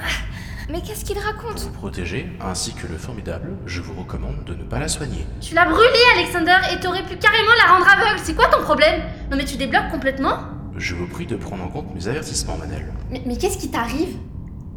Mais 0.69 0.83
qu'est-ce 0.83 1.03
qu'il 1.07 1.19
raconte 1.19 1.59
Vous 1.61 1.71
protéger, 1.71 2.29
ainsi 2.43 2.75
que 2.75 2.87
le 2.87 2.99
formidable, 2.99 3.57
je 3.65 3.81
vous 3.81 3.95
recommande 3.99 4.45
de 4.45 4.55
ne 4.55 4.63
pas 4.65 4.79
la 4.79 4.89
soigner. 4.89 5.27
Tu 5.41 5.55
l'as 5.55 5.65
brûlée, 5.65 6.05
Alexander, 6.17 6.57
et 6.73 6.79
t'aurais 6.81 7.05
pu 7.05 7.17
carrément 7.17 7.53
la 7.67 7.73
rendre 7.73 7.87
aveugle. 7.91 8.21
C'est 8.23 8.35
quoi 8.35 8.49
ton 8.49 8.63
problème? 8.63 9.01
Non 9.31 9.39
mais 9.39 9.47
tu 9.47 9.57
débloques 9.57 9.89
complètement 9.91 10.37
Je 10.77 10.95
vous 10.95 11.07
prie 11.07 11.27
de 11.27 11.37
prendre 11.37 11.65
en 11.65 11.69
compte 11.69 11.95
mes 11.95 12.07
avertissements, 12.07 12.59
Manel. 12.59 12.93
Mais, 13.11 13.23
mais 13.25 13.39
qu'est-ce 13.39 13.57
qui 13.59 13.71
t'arrive? 13.71 14.19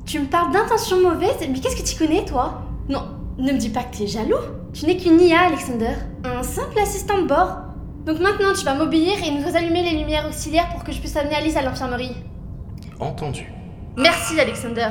Tu 0.06 0.20
me 0.22 0.28
parles 0.28 0.54
d'intentions 0.54 1.02
mauvaises, 1.02 1.36
mais 1.42 1.60
qu'est-ce 1.60 1.76
que 1.76 1.86
tu 1.88 1.98
connais, 1.98 2.24
toi? 2.24 2.62
Non, 2.88 3.04
ne 3.38 3.52
me 3.52 3.58
dis 3.58 3.70
pas 3.70 3.84
que 3.84 3.98
t'es 3.98 4.08
jaloux. 4.08 4.38
Tu 4.74 4.86
n'es 4.86 4.96
qu'une 4.96 5.20
IA, 5.20 5.48
Alexander. 5.48 5.94
Un 6.24 6.42
simple 6.44 6.80
assistant 6.80 7.22
de 7.22 7.28
bord. 7.28 7.58
Donc 8.08 8.22
maintenant, 8.22 8.54
tu 8.58 8.64
vas 8.64 8.74
m'obéir 8.74 9.22
et 9.22 9.32
nous 9.32 9.54
allumer 9.54 9.84
les 9.84 10.00
lumières 10.00 10.26
auxiliaires 10.26 10.70
pour 10.70 10.86
que 10.86 10.94
je 10.94 11.00
puisse 11.00 11.18
amener 11.18 11.36
Alice 11.36 11.58
à 11.58 11.62
l'infirmerie. 11.62 12.16
Entendu. 13.02 13.52
Merci, 13.98 14.40
Alexander. 14.40 14.88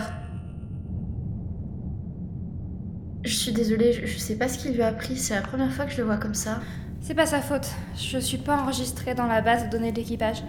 Je 3.25 3.35
suis 3.35 3.52
désolée, 3.52 3.94
je, 3.94 4.04
je 4.04 4.18
sais 4.18 4.37
pas 4.37 4.49
ce 4.49 4.58
qu'il 4.58 4.75
lui 4.75 4.82
a 4.82 4.92
pris, 4.92 5.16
c'est 5.16 5.35
la 5.35 5.40
première 5.40 5.73
fois 5.73 5.87
que 5.87 5.92
je 5.92 5.96
le 5.96 6.04
vois 6.04 6.18
comme 6.18 6.35
ça. 6.35 6.61
C'est 7.00 7.14
pas 7.14 7.25
sa 7.25 7.40
faute. 7.40 7.66
Je 7.96 8.18
suis 8.18 8.37
pas 8.37 8.58
enregistrée 8.58 9.14
dans 9.14 9.26
la 9.26 9.40
base 9.40 9.64
de 9.64 9.70
données 9.70 9.92
de 9.92 9.96
l'équipage. 9.96 10.42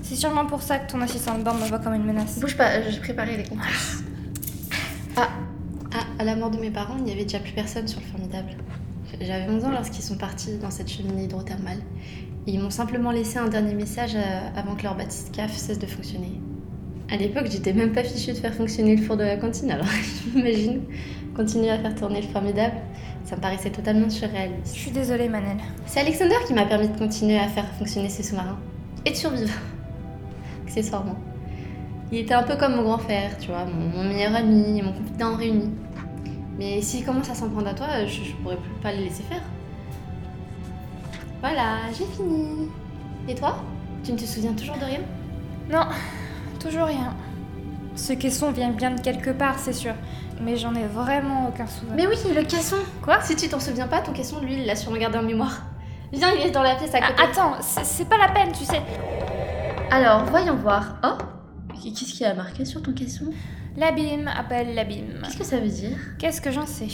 C'est 0.00 0.16
sûrement 0.16 0.46
pour 0.46 0.62
ça 0.62 0.78
que 0.78 0.90
ton 0.90 1.02
assistant 1.02 1.36
de 1.36 1.44
bord 1.44 1.56
me 1.56 1.66
voit 1.66 1.78
comme 1.78 1.94
une 1.94 2.06
menace. 2.06 2.40
Bouge 2.40 2.56
pas, 2.56 2.80
j'ai 2.88 3.00
préparé 3.00 3.36
les. 3.36 3.44
Ah, 5.16 5.28
ah, 5.92 5.98
à 6.18 6.24
la 6.24 6.36
mort 6.36 6.50
de 6.50 6.58
mes 6.58 6.70
parents, 6.70 6.96
il 6.96 7.04
n'y 7.04 7.12
avait 7.12 7.24
déjà 7.24 7.38
plus 7.38 7.52
personne 7.52 7.86
sur 7.86 8.00
le 8.00 8.06
formidable. 8.06 8.56
J'avais 9.20 9.48
11 9.48 9.64
ans 9.64 9.70
lorsqu'ils 9.70 10.02
sont 10.02 10.16
partis 10.16 10.58
dans 10.58 10.70
cette 10.70 10.90
cheminée 10.90 11.24
hydrothermale. 11.24 11.78
Ils 12.46 12.60
m'ont 12.60 12.70
simplement 12.70 13.10
laissé 13.10 13.38
un 13.38 13.48
dernier 13.48 13.74
message 13.74 14.14
euh, 14.14 14.48
avant 14.56 14.74
que 14.74 14.82
leur 14.82 14.96
bathyscaphe 14.96 15.56
cesse 15.56 15.78
de 15.78 15.86
fonctionner. 15.86 16.40
À 17.10 17.16
l'époque, 17.16 17.46
j'étais 17.50 17.72
même 17.72 17.92
pas 17.92 18.02
fichue 18.02 18.32
de 18.32 18.36
faire 18.36 18.54
fonctionner 18.54 18.96
le 18.96 19.02
four 19.02 19.16
de 19.16 19.24
la 19.24 19.36
cantine, 19.36 19.70
alors 19.70 19.86
j'imagine 20.34 20.82
continuer 21.34 21.70
à 21.70 21.78
faire 21.78 21.94
tourner 21.94 22.20
le 22.20 22.28
formidable, 22.28 22.76
ça 23.24 23.36
me 23.36 23.40
paraissait 23.40 23.70
totalement 23.70 24.08
Je 24.08 24.14
surréaliste. 24.14 24.74
suis 24.74 24.90
désolée, 24.90 25.28
Manel. 25.28 25.56
C'est 25.86 26.00
Alexander 26.00 26.36
qui 26.46 26.54
m'a 26.54 26.64
permis 26.64 26.88
de 26.88 26.96
continuer 26.96 27.38
à 27.38 27.48
faire 27.48 27.66
fonctionner 27.78 28.08
ces 28.08 28.22
sous-marins. 28.22 28.58
Et 29.04 29.10
de 29.10 29.16
survivre. 29.16 29.52
Accessoirement. 30.66 31.16
Il 32.12 32.18
était 32.18 32.34
un 32.34 32.42
peu 32.42 32.56
comme 32.56 32.76
mon 32.76 32.82
grand 32.82 32.98
frère, 32.98 33.36
tu 33.38 33.48
vois, 33.48 33.64
mon, 33.64 33.88
mon 33.88 34.04
meilleur 34.04 34.34
ami 34.34 34.78
et 34.78 34.82
mon 34.82 34.92
confident 34.92 35.36
réunis. 35.36 35.70
Mais 36.58 36.80
s'il 36.82 37.04
commence 37.04 37.28
à 37.30 37.34
s'en 37.34 37.48
prendre 37.48 37.68
à 37.68 37.74
toi, 37.74 37.86
je, 38.06 38.22
je 38.22 38.32
pourrais 38.36 38.56
plus 38.56 38.70
pas 38.82 38.92
le 38.92 38.98
laisser 38.98 39.22
faire. 39.24 39.42
Voilà, 41.40 41.78
j'ai 41.96 42.04
fini. 42.06 42.68
Et 43.28 43.34
toi? 43.34 43.56
Tu 44.04 44.12
ne 44.12 44.18
te 44.18 44.24
souviens 44.24 44.52
toujours 44.52 44.76
de 44.76 44.84
rien? 44.84 45.00
Non, 45.70 45.86
toujours 46.60 46.84
rien. 46.86 47.14
Ce 47.96 48.12
caisson 48.12 48.50
vient 48.50 48.70
bien 48.70 48.90
de 48.92 49.00
quelque 49.00 49.30
part, 49.30 49.58
c'est 49.58 49.72
sûr. 49.72 49.94
Mais 50.42 50.56
j'en 50.56 50.74
ai 50.74 50.86
vraiment 50.86 51.48
aucun 51.48 51.66
souvenir. 51.66 51.94
Mais 51.96 52.06
oui, 52.06 52.16
le 52.34 52.42
caisson 52.42 52.76
Quoi? 53.02 53.20
Si 53.22 53.36
tu 53.36 53.48
t'en 53.48 53.60
souviens 53.60 53.86
pas, 53.86 54.00
ton 54.00 54.12
caisson, 54.12 54.40
lui, 54.40 54.54
il 54.54 54.66
l'a 54.66 54.74
sûrement 54.76 54.98
gardé 54.98 55.18
en 55.18 55.22
mémoire. 55.22 55.62
Viens, 56.12 56.30
il 56.32 56.46
est 56.46 56.50
dans 56.50 56.62
la 56.62 56.74
pièce 56.76 56.94
à 56.94 56.98
Ah, 57.02 57.12
côté. 57.12 57.22
attends, 57.22 57.54
c'est 57.60 57.84
c'est 57.84 58.04
pas 58.08 58.18
la 58.18 58.28
peine, 58.28 58.52
tu 58.52 58.64
sais. 58.64 58.82
Alors, 59.90 60.24
voyons 60.26 60.56
voir. 60.56 60.96
Oh 61.04 61.18
Qu'est-ce 61.82 62.12
qu'il 62.14 62.26
a 62.26 62.34
marqué 62.34 62.64
sur 62.64 62.82
ton 62.82 62.92
caisson? 62.92 63.26
L'abîme 63.76 64.28
appelle 64.28 64.74
l'abîme. 64.74 65.20
Qu'est-ce 65.24 65.36
que 65.36 65.44
ça 65.44 65.58
veut 65.58 65.68
dire? 65.68 65.96
Qu'est-ce 66.18 66.40
que 66.40 66.52
j'en 66.52 66.66
sais? 66.66 66.86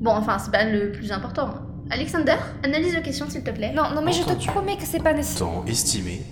Bon, 0.00 0.10
enfin, 0.10 0.38
c'est 0.38 0.50
pas 0.50 0.64
le 0.64 0.90
plus 0.90 1.12
important. 1.12 1.54
Alexander, 1.88 2.34
analyse 2.64 2.94
le 2.96 3.00
question, 3.00 3.30
s'il 3.30 3.44
te 3.44 3.50
plaît. 3.50 3.72
Non, 3.72 3.90
non, 3.94 4.02
mais 4.02 4.12
je 4.12 4.22
te 4.22 4.46
promets 4.48 4.76
que 4.76 4.82
c'est 4.82 5.02
pas 5.02 5.12
nécessaire. 5.12 5.46
Temps 5.46 5.64
estimé 5.68 6.22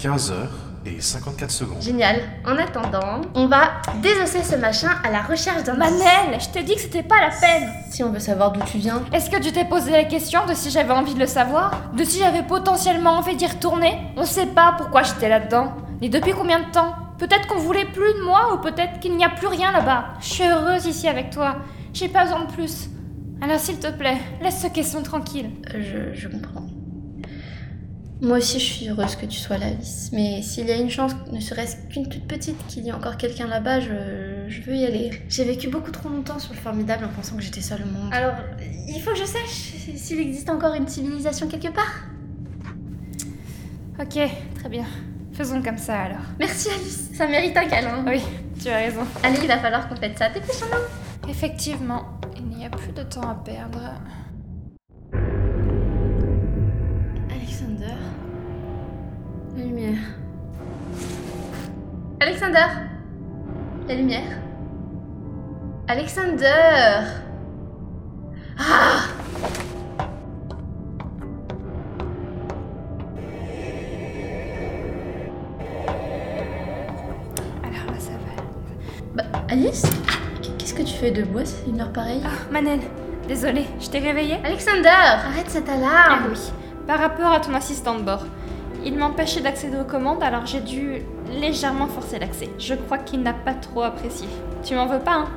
15 0.00 0.32
heures 0.32 0.52
et 0.84 1.00
54 1.00 1.50
secondes. 1.52 1.80
Génial. 1.80 2.16
En 2.44 2.56
attendant, 2.56 3.20
on 3.36 3.46
va 3.46 3.74
désosser 4.02 4.42
ce 4.42 4.56
machin 4.56 4.90
à 5.04 5.10
la 5.10 5.22
recherche 5.22 5.62
d'un 5.62 5.74
Manel, 5.76 6.38
je 6.40 6.48
t'ai 6.48 6.64
dit 6.64 6.74
que 6.74 6.80
c'était 6.80 7.04
pas 7.04 7.20
la 7.20 7.30
peine. 7.30 7.70
Si 7.90 8.02
on 8.02 8.10
veut 8.10 8.18
savoir 8.18 8.50
d'où 8.50 8.60
tu 8.66 8.78
viens. 8.78 9.02
Est-ce 9.12 9.30
que 9.30 9.40
tu 9.40 9.52
t'es 9.52 9.64
posé 9.64 9.92
la 9.92 10.04
question 10.04 10.44
de 10.46 10.52
si 10.52 10.70
j'avais 10.70 10.92
envie 10.92 11.14
de 11.14 11.20
le 11.20 11.26
savoir? 11.26 11.92
De 11.96 12.02
si 12.02 12.18
j'avais 12.18 12.42
potentiellement 12.42 13.12
envie 13.12 13.36
d'y 13.36 13.46
retourner? 13.46 13.98
On 14.16 14.24
sait 14.24 14.46
pas 14.46 14.74
pourquoi 14.76 15.04
j'étais 15.04 15.28
là-dedans. 15.28 15.74
Ni 16.02 16.10
depuis 16.10 16.32
combien 16.32 16.58
de 16.58 16.70
temps? 16.72 16.92
Peut-être 17.18 17.46
qu'on 17.46 17.58
voulait 17.58 17.84
plus 17.86 18.12
de 18.14 18.24
moi 18.24 18.54
ou 18.54 18.58
peut-être 18.58 19.00
qu'il 19.00 19.16
n'y 19.16 19.24
a 19.24 19.30
plus 19.30 19.46
rien 19.46 19.72
là-bas. 19.72 20.14
Je 20.20 20.26
suis 20.26 20.44
heureuse 20.44 20.86
ici 20.86 21.08
avec 21.08 21.30
toi. 21.30 21.56
J'ai 21.92 22.08
pas 22.08 22.24
besoin 22.24 22.44
de 22.44 22.52
plus. 22.52 22.88
Alors 23.40 23.58
s'il 23.58 23.78
te 23.78 23.90
plaît, 23.90 24.18
laisse 24.42 24.60
ce 24.62 24.66
caisson 24.68 25.02
tranquille. 25.02 25.50
Euh, 25.74 26.12
Je, 26.12 26.20
je 26.20 26.28
comprends. 26.28 26.66
Moi 28.20 28.38
aussi, 28.38 28.58
je 28.58 28.64
suis 28.64 28.88
heureuse 28.88 29.16
que 29.16 29.26
tu 29.26 29.38
sois 29.38 29.58
là, 29.58 29.66
Alice. 29.66 30.10
Mais 30.12 30.40
s'il 30.40 30.66
y 30.66 30.70
a 30.72 30.76
une 30.76 30.88
chance, 30.88 31.12
ne 31.30 31.40
serait-ce 31.40 31.76
qu'une 31.92 32.08
toute 32.08 32.26
petite, 32.26 32.56
qu'il 32.68 32.84
y 32.84 32.88
ait 32.88 32.92
encore 32.92 33.16
quelqu'un 33.18 33.46
là-bas, 33.46 33.80
je, 33.80 34.46
je 34.48 34.62
veux 34.62 34.76
y 34.76 34.84
aller. 34.86 35.10
J'ai 35.28 35.44
vécu 35.44 35.68
beaucoup 35.68 35.90
trop 35.90 36.08
longtemps 36.08 36.38
sur 36.38 36.54
le 36.54 36.58
formidable 36.58 37.04
en 37.04 37.08
pensant 37.08 37.36
que 37.36 37.42
j'étais 37.42 37.60
seule 37.60 37.82
au 37.82 37.86
monde. 37.86 38.14
Alors, 38.14 38.34
il 38.88 39.00
faut 39.02 39.10
que 39.10 39.18
je 39.18 39.24
sache 39.24 39.74
s'il 39.96 40.20
existe 40.20 40.48
encore 40.48 40.74
une 40.74 40.88
civilisation 40.88 41.48
quelque 41.48 41.68
part? 41.72 42.04
Ok, 44.00 44.18
très 44.54 44.68
bien. 44.70 44.86
Faisons 45.34 45.60
comme 45.62 45.78
ça 45.78 46.02
alors. 46.02 46.22
Merci, 46.38 46.68
Alice. 46.70 47.10
Ça 47.12 47.26
mérite 47.26 47.56
un 47.56 47.64
câlin. 47.64 48.04
Oui, 48.06 48.22
tu 48.62 48.68
as 48.68 48.76
raison. 48.76 49.00
Allez, 49.22 49.38
il 49.42 49.48
va 49.48 49.58
falloir 49.58 49.88
qu'on 49.88 49.96
fête 49.96 50.16
ça. 50.16 50.28
Dépêchons-nous. 50.28 51.28
Effectivement, 51.28 52.04
il 52.36 52.46
n'y 52.46 52.64
a 52.64 52.70
plus 52.70 52.92
de 52.92 53.02
temps 53.02 53.28
à 53.28 53.34
perdre. 53.34 53.80
Alexander. 57.30 57.96
La 59.56 59.64
lumière. 59.64 59.98
Alexander. 62.20 62.66
La 63.88 63.94
lumière. 63.94 64.38
Alexander. 65.88 67.02
Ah 68.56 69.13
Fais 81.04 81.10
debout 81.10 81.40
à 81.40 81.68
une 81.68 81.82
heure 81.82 81.92
pareille 81.92 82.22
Ah, 82.24 82.30
Manel, 82.50 82.80
désolée, 83.28 83.66
je 83.78 83.88
t'ai 83.90 83.98
réveillée 83.98 84.38
Alexander 84.42 84.88
Arrête 84.88 85.50
cette 85.50 85.68
alarme 85.68 85.92
Ah 85.92 86.18
oui, 86.30 86.38
par 86.86 86.98
rapport 86.98 87.30
à 87.30 87.40
ton 87.40 87.52
assistant 87.52 87.96
de 87.96 88.00
bord. 88.04 88.24
Il 88.86 88.96
m'empêchait 88.96 89.42
d'accéder 89.42 89.76
aux 89.78 89.84
commandes, 89.84 90.22
alors 90.22 90.46
j'ai 90.46 90.60
dû 90.60 91.02
légèrement 91.30 91.88
forcer 91.88 92.18
l'accès. 92.18 92.48
Je 92.58 92.72
crois 92.72 92.96
qu'il 92.96 93.20
n'a 93.20 93.34
pas 93.34 93.52
trop 93.52 93.82
apprécié. 93.82 94.26
Tu 94.64 94.74
m'en 94.74 94.86
veux 94.86 94.98
pas, 94.98 95.12
hein? 95.12 95.28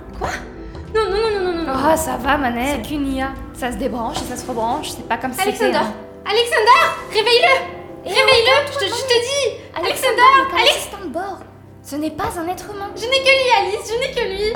Non, 0.96 1.02
non, 1.04 1.10
non, 1.10 1.42
non, 1.42 1.52
non, 1.58 1.64
non 1.66 1.74
Oh, 1.92 1.98
ça 1.98 2.16
va, 2.16 2.38
Manel. 2.38 2.78
C'est 2.82 2.88
qu'une 2.88 3.06
IA. 3.14 3.34
Ça 3.54 3.70
se 3.74 3.76
débranche 3.78 4.22
et 4.22 4.26
ça 4.26 4.38
se 4.38 4.48
rebranche. 4.48 4.92
C'est 4.92 5.06
pas 5.10 5.18
comme 5.18 5.34
si 5.34 5.40
c'était... 5.40 5.66
Alexander 5.66 5.86
Alexander 6.26 6.82
Réveille-le 7.10 8.06
Réveille-le 8.06 8.72
je, 8.72 8.78
te- 8.80 8.86
dis 8.86 9.60
Alexander 9.76 10.22
Alexander 10.48 10.64
Assistant 10.64 11.06
de 11.06 11.10
bord. 11.12 11.40
Ce 11.84 11.98
n'est 11.98 12.12
pas 12.12 12.30
un 12.40 12.48
être 12.48 12.74
humain. 12.74 12.90
Je 12.96 13.02
n'ai 13.02 13.20
que 13.20 13.26
lui, 13.26 13.68
Alice, 13.76 13.92
je 13.92 14.00
n'ai 14.00 14.14
que 14.14 14.30
lui 14.34 14.54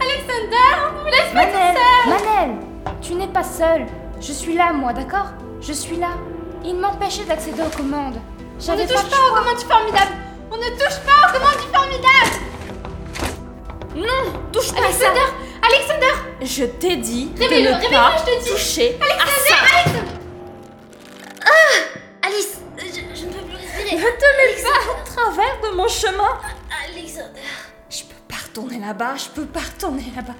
Alexander 0.00 1.10
Laisse-moi 1.10 1.44
Manel, 1.44 1.76
Manel, 2.08 2.50
tu 3.00 3.14
n'es 3.14 3.28
pas 3.28 3.42
seul. 3.44 3.86
Je 4.20 4.32
suis 4.32 4.54
là, 4.56 4.72
moi, 4.72 4.92
d'accord? 4.92 5.26
Je 5.60 5.72
suis 5.72 5.96
là. 5.96 6.10
Il 6.64 6.76
m'empêchait 6.76 7.24
d'accéder 7.24 7.62
aux 7.62 7.76
commandes. 7.76 8.16
On 8.68 8.72
ne 8.76 8.82
touche 8.86 9.10
pas 9.10 9.16
aux 9.30 9.34
commandes 9.34 9.58
du 9.58 9.64
formidable 9.66 10.12
On 10.50 10.56
ne 10.56 10.68
touche 10.70 11.00
pas 11.04 11.28
aux 11.28 11.32
commandes 11.32 11.60
du 11.60 11.68
formidable 11.76 12.32
Non, 13.96 14.32
touche 14.52 14.72
pas 14.72 14.86
à 14.88 14.92
ça. 14.92 15.06
Alexander 15.08 15.32
Alexander 15.62 16.14
Je 16.42 16.64
t'ai 16.64 16.96
dit 16.96 17.26
de 17.30 17.40
Réveille-le, 17.42 17.70
ne 17.70 17.74
réveille-le, 17.74 17.96
pas 17.96 18.12
je 18.18 18.24
te 18.32 18.44
dis. 18.44 18.50
toucher 18.50 18.98
à 19.00 19.26
ça. 19.26 19.56
Alice 22.26 22.58
je, 22.78 22.84
je 23.20 23.26
ne 23.26 23.32
peux 23.32 23.44
plus 23.44 23.56
respirer 23.56 23.96
Ne 23.96 24.02
te 24.02 24.28
mets 24.38 24.62
pas 24.62 24.80
au 24.92 25.14
travers 25.14 25.60
de 25.62 25.76
mon 25.76 25.88
chemin. 25.88 26.38
Retourner 28.54 28.78
là-bas, 28.78 29.16
je 29.16 29.30
peux 29.30 29.46
pas 29.46 29.60
retourner 29.60 30.12
là-bas. 30.14 30.34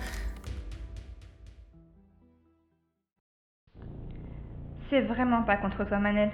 C'est 4.89 5.01
vraiment 5.01 5.43
pas 5.43 5.57
contre 5.57 5.85
toi, 5.85 5.99
Manel. 5.99 6.31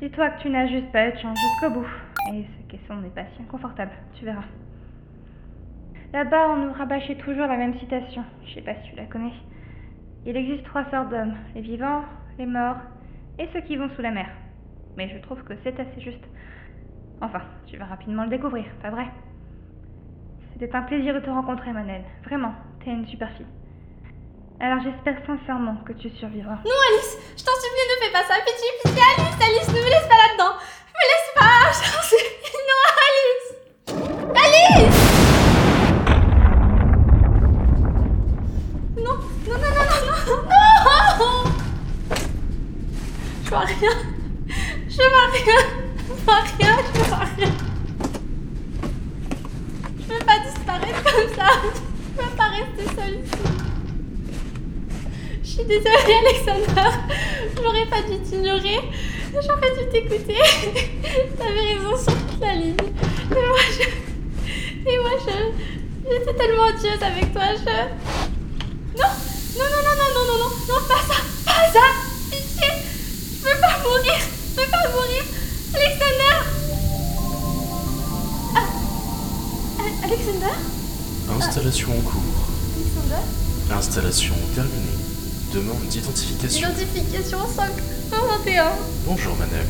Dis-toi 0.00 0.30
que 0.30 0.42
tu 0.42 0.50
n'as 0.50 0.68
juste 0.68 0.92
pas 0.92 1.08
eu 1.08 1.12
de 1.12 1.18
chance 1.18 1.36
jusqu'au 1.36 1.80
bout. 1.80 1.88
Et 2.32 2.44
ce 2.44 2.70
caisson 2.70 2.96
n'est 3.00 3.10
pas 3.10 3.24
si 3.34 3.42
inconfortable, 3.42 3.90
tu 4.14 4.24
verras. 4.24 4.44
Là-bas, 6.12 6.50
on 6.50 6.56
nous 6.58 6.72
rabâchait 6.72 7.16
toujours 7.16 7.48
la 7.48 7.56
même 7.56 7.76
citation. 7.80 8.24
Je 8.46 8.54
sais 8.54 8.62
pas 8.62 8.74
si 8.74 8.90
tu 8.90 8.96
la 8.96 9.06
connais. 9.06 9.32
Il 10.26 10.36
existe 10.36 10.64
trois 10.64 10.88
sortes 10.90 11.10
d'hommes 11.10 11.34
les 11.56 11.60
vivants, 11.60 12.04
les 12.38 12.46
morts 12.46 12.78
et 13.40 13.48
ceux 13.52 13.62
qui 13.62 13.76
vont 13.76 13.90
sous 13.96 14.02
la 14.02 14.12
mer. 14.12 14.28
Mais 14.96 15.08
je 15.08 15.18
trouve 15.22 15.42
que 15.42 15.54
c'est 15.64 15.80
assez 15.80 16.00
juste. 16.00 16.24
Enfin, 17.20 17.42
tu 17.66 17.76
vas 17.78 17.86
rapidement 17.86 18.22
le 18.22 18.30
découvrir, 18.30 18.66
pas 18.80 18.90
vrai? 18.90 19.06
C'était 20.58 20.74
un 20.74 20.82
plaisir 20.82 21.12
de 21.12 21.20
te 21.20 21.28
rencontrer, 21.28 21.70
Manel. 21.70 22.02
Vraiment, 22.24 22.54
t'es 22.82 22.90
une 22.90 23.06
super 23.06 23.28
fille. 23.36 23.44
Alors 24.58 24.78
j'espère 24.82 25.16
sincèrement 25.26 25.76
que 25.86 25.92
tu 25.92 26.08
survivras. 26.08 26.56
Non, 26.64 26.78
Alice 26.88 27.18
Je 27.36 27.44
t'en 27.44 27.52
supplie, 27.52 27.84
ne 27.90 28.06
fais 28.06 28.10
pas 28.10 28.24
ça. 28.24 28.40
Pitié, 28.40 28.64
pitié, 28.82 29.02
Alice, 29.18 29.36
Alice, 29.38 29.68
ne 29.68 29.74
me 29.74 29.90
laisse 29.90 30.08
pas 30.08 30.16
là-dedans. 30.16 30.56
Me 30.96 31.04
laisse 31.12 31.30
pas 31.36 31.60
Je 31.76 31.80
t'en 31.92 32.00
non, 32.70 32.82
Alice 33.04 33.48
Alice 34.44 35.00
Non, 38.96 39.16
non, 39.46 39.58
non, 39.60 39.60
non, 39.60 39.84
non, 40.06 40.20
non, 40.26 40.40
non 41.18 41.52
Je 43.44 43.50
vois 43.50 43.60
rien. 43.60 43.94
Je 44.88 44.96
vois 44.96 45.28
rien. 45.34 45.60
Je 46.08 46.12
vois 46.24 46.40
rien, 46.40 46.76
je 46.94 47.00
vois 47.10 47.26
rien 47.36 47.65
disparaître 50.66 51.02
comme 51.04 51.34
ça. 51.34 51.48
Pas 52.36 52.48
rester 52.48 52.94
seule 52.96 53.20
ici. 53.20 53.42
Je 55.42 55.48
suis 55.48 55.64
désolée, 55.64 56.16
Alexander. 56.26 56.90
J'aurais 57.62 57.86
pas 57.86 58.02
dû 58.02 58.18
t'ignorer. 58.22 58.80
J'aurais 59.32 59.72
dû 59.78 59.88
t'écouter. 59.90 60.36
T'avais 61.38 61.74
raison 61.74 61.96
sur 61.96 62.12
toute 62.26 62.40
la 62.40 62.54
ligne. 62.54 62.76
Et 63.30 63.34
moi, 63.34 63.58
je. 63.78 64.90
Et 64.90 64.98
moi, 64.98 65.10
je. 65.26 66.10
J'étais 66.10 66.34
tellement 66.34 66.64
odieuse 66.64 67.02
avec 67.02 67.32
toi. 67.32 67.42
Je. 67.54 68.98
Non 68.98 69.08
Non, 69.58 69.64
non, 69.64 69.82
non, 69.84 69.94
non, 69.96 70.08
non, 70.14 70.24
non, 70.26 70.38
non, 70.38 70.50
non, 70.68 70.80
pas 70.88 71.02
ça 71.06 71.20
Pas 71.44 71.72
ça 71.72 71.86
Pitié 72.30 72.68
Je 73.42 73.48
veux 73.48 73.60
pas 73.60 73.78
mourir 73.82 74.18
Je 74.54 74.60
veux 74.60 74.70
pas 74.70 74.88
mourir 74.90 75.22
Alexander 80.06 80.54
Installation 81.36 81.90
en 81.90 82.00
cours. 82.02 82.48
Alexander 82.76 83.76
Installation 83.76 84.34
terminée. 84.54 84.96
Demande 85.52 85.84
d'identification. 85.88 86.68
Identification 86.68 87.38
5 87.48 87.70
21 88.44 88.66
Bonjour 89.04 89.34
Manel. 89.36 89.66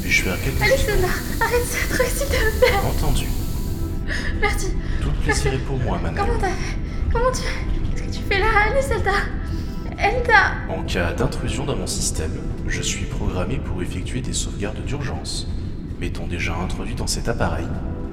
Puis-je 0.00 0.22
faire 0.22 0.42
quelque 0.42 0.64
chose 0.64 0.72
Alexander, 0.72 1.12
arrête 1.42 1.66
ce 1.66 1.94
truc 1.94 2.06
s'il 2.06 2.26
te 2.26 2.58
plaît 2.58 2.72
Entendu. 2.88 3.26
Merci 4.40 4.68
Tout 5.02 5.10
le 5.10 5.24
plaisir 5.24 5.52
est 5.52 5.58
pour 5.58 5.78
moi, 5.78 5.98
Manel. 6.02 6.24
Comment 6.24 6.38
t'as 6.40 6.48
fait 6.48 6.78
Comment 7.12 7.32
tu... 7.32 7.42
Qu'est-ce 7.96 8.02
que 8.02 8.16
tu 8.16 8.22
fais 8.26 8.38
là 8.38 8.46
Alice. 8.70 8.88
Elle 9.98 10.22
t'a... 10.22 10.72
En 10.72 10.84
cas 10.84 11.12
d'intrusion 11.12 11.66
dans 11.66 11.76
mon 11.76 11.86
système, 11.86 12.32
je 12.66 12.80
suis 12.80 13.04
programmé 13.04 13.58
pour 13.58 13.82
effectuer 13.82 14.22
des 14.22 14.32
sauvegardes 14.32 14.82
d'urgence. 14.86 15.46
M'étant 16.00 16.26
déjà 16.26 16.54
introduit 16.54 16.94
dans 16.94 17.06
cet 17.06 17.28
appareil, 17.28 17.66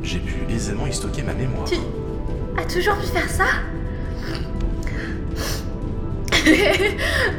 j'ai 0.04 0.20
pu 0.20 0.36
aisément 0.54 0.86
y 0.86 0.94
stocker 0.94 1.24
ma 1.24 1.34
mémoire. 1.34 1.66
Tu 1.66 1.76
as 2.58 2.66
toujours 2.66 2.96
pu 2.98 3.08
faire 3.08 3.30
ça? 3.30 3.46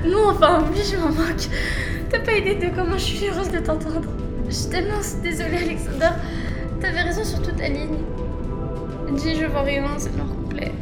Non, 0.06 0.30
enfin, 0.30 0.64
oui, 0.73 0.80
je 0.83 0.97
m'en 0.97 1.09
moque. 1.11 1.49
T'as 2.11 2.21
pas 2.21 2.33
idée 2.33 2.54
de 2.54 2.75
comment 2.75 2.97
je 2.97 3.04
suis 3.04 3.26
heureuse 3.28 3.50
de 3.50 3.59
t'entendre. 3.59 4.00
Je 4.49 4.54
suis 4.54 4.71
tellement 4.71 5.00
désolée, 5.23 5.59
Alexander. 5.59 6.11
T'avais 6.80 7.02
raison 7.02 7.25
sur 7.25 7.42
toute 7.42 7.56
ta 7.56 7.68
ligne. 7.68 7.99
Dis, 9.12 9.35
je 9.40 9.47
vois 9.47 9.62
rien, 9.62 9.85
c'est 9.99 10.14
noir 10.16 10.28
complet. 10.28 10.73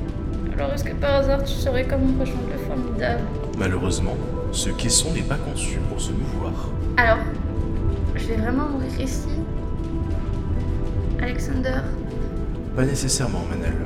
Alors, 0.56 0.72
est-ce 0.72 0.84
que 0.84 0.94
par 0.94 1.16
hasard, 1.16 1.42
tu 1.44 1.54
saurais 1.54 1.86
comment 1.86 2.12
rejoindre 2.18 2.48
le 2.52 2.58
formidable? 2.58 3.22
Malheureusement, 3.58 4.16
ce 4.52 4.70
caisson 4.70 5.12
n'est 5.12 5.22
pas 5.22 5.36
conçu 5.36 5.78
pour 5.88 6.00
se 6.00 6.12
mouvoir. 6.12 6.52
Alors, 6.96 7.18
je 8.14 8.26
vais 8.26 8.36
vraiment 8.36 8.68
mourir 8.68 9.00
ici 9.00 9.28
Alexander 11.22 11.80
Pas 12.74 12.84
nécessairement, 12.84 13.44
Manel. 13.48 13.76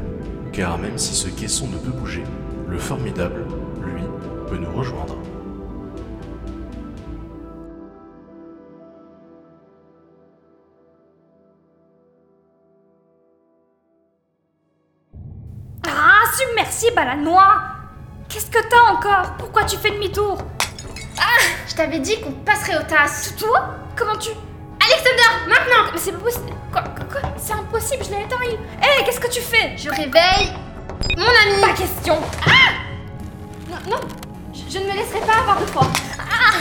Car 0.52 0.78
même 0.78 0.96
si 0.96 1.14
ce 1.14 1.28
caisson 1.28 1.68
ne 1.68 1.76
peut 1.76 1.90
bouger, 1.90 2.24
le 2.66 2.78
formidable, 2.78 3.44
lui, 3.84 4.02
peut 4.48 4.56
nous 4.56 4.72
rejoindre. 4.72 5.18
Ah, 15.86 16.22
submersible 16.38 16.98
à 16.98 17.04
la 17.04 17.16
noix! 17.16 17.62
Qu'est-ce 18.30 18.50
que 18.50 18.66
t'as 18.66 18.94
encore? 18.94 19.36
Pourquoi 19.36 19.64
tu 19.64 19.76
fais 19.76 19.90
demi-tour? 19.90 20.38
Je 21.68 21.74
t'avais 21.74 21.98
dit 21.98 22.18
qu'on 22.22 22.32
passerait 22.32 22.78
aux 22.78 22.88
tasses. 22.88 23.36
Toi? 23.36 23.74
Comment 23.94 24.16
tu... 24.16 24.30
Alexander, 24.80 25.50
maintenant! 25.50 25.90
Mais 25.92 25.98
c'est 25.98 26.12
pas 26.12 26.24
possible. 26.24 26.54
Quoi, 26.72 26.82
quoi, 27.10 27.20
C'est 27.38 27.52
impossible, 27.52 28.04
je 28.04 28.10
l'ai 28.10 28.22
éteint. 28.24 28.36
il- 28.44 28.54
Hé, 28.84 29.04
qu'est-ce 29.04 29.20
que 29.20 29.30
tu 29.30 29.40
fais 29.40 29.76
Je 29.76 29.88
réveille 29.90 30.52
mon 31.16 31.24
ami 31.24 31.60
Pas 31.60 31.72
question. 31.72 32.16
Non, 33.70 33.76
non, 33.90 34.00
je, 34.52 34.72
je 34.72 34.78
ne 34.78 34.84
me 34.84 34.92
laisserai 34.92 35.20
pas 35.20 35.40
avoir 35.40 35.58
deux 35.58 35.66
fois. 35.66 35.86
Ah 36.18 36.56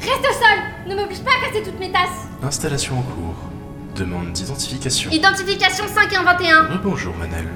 Reste 0.00 0.20
au 0.20 0.32
sol 0.32 0.58
Ne 0.86 0.94
m'oblige 0.96 1.20
pas 1.22 1.30
à 1.30 1.46
casser 1.48 1.62
toutes 1.62 1.78
mes 1.78 1.90
tasses 1.92 2.28
Installation 2.42 2.98
en 2.98 3.02
cours. 3.02 3.36
Demande 3.94 4.32
d'identification. 4.32 5.10
Identification 5.10 5.84
5 5.86 6.12
et 6.12 6.16
21 6.16 6.62
Rebonjour, 6.72 7.14
Manel. 7.16 7.46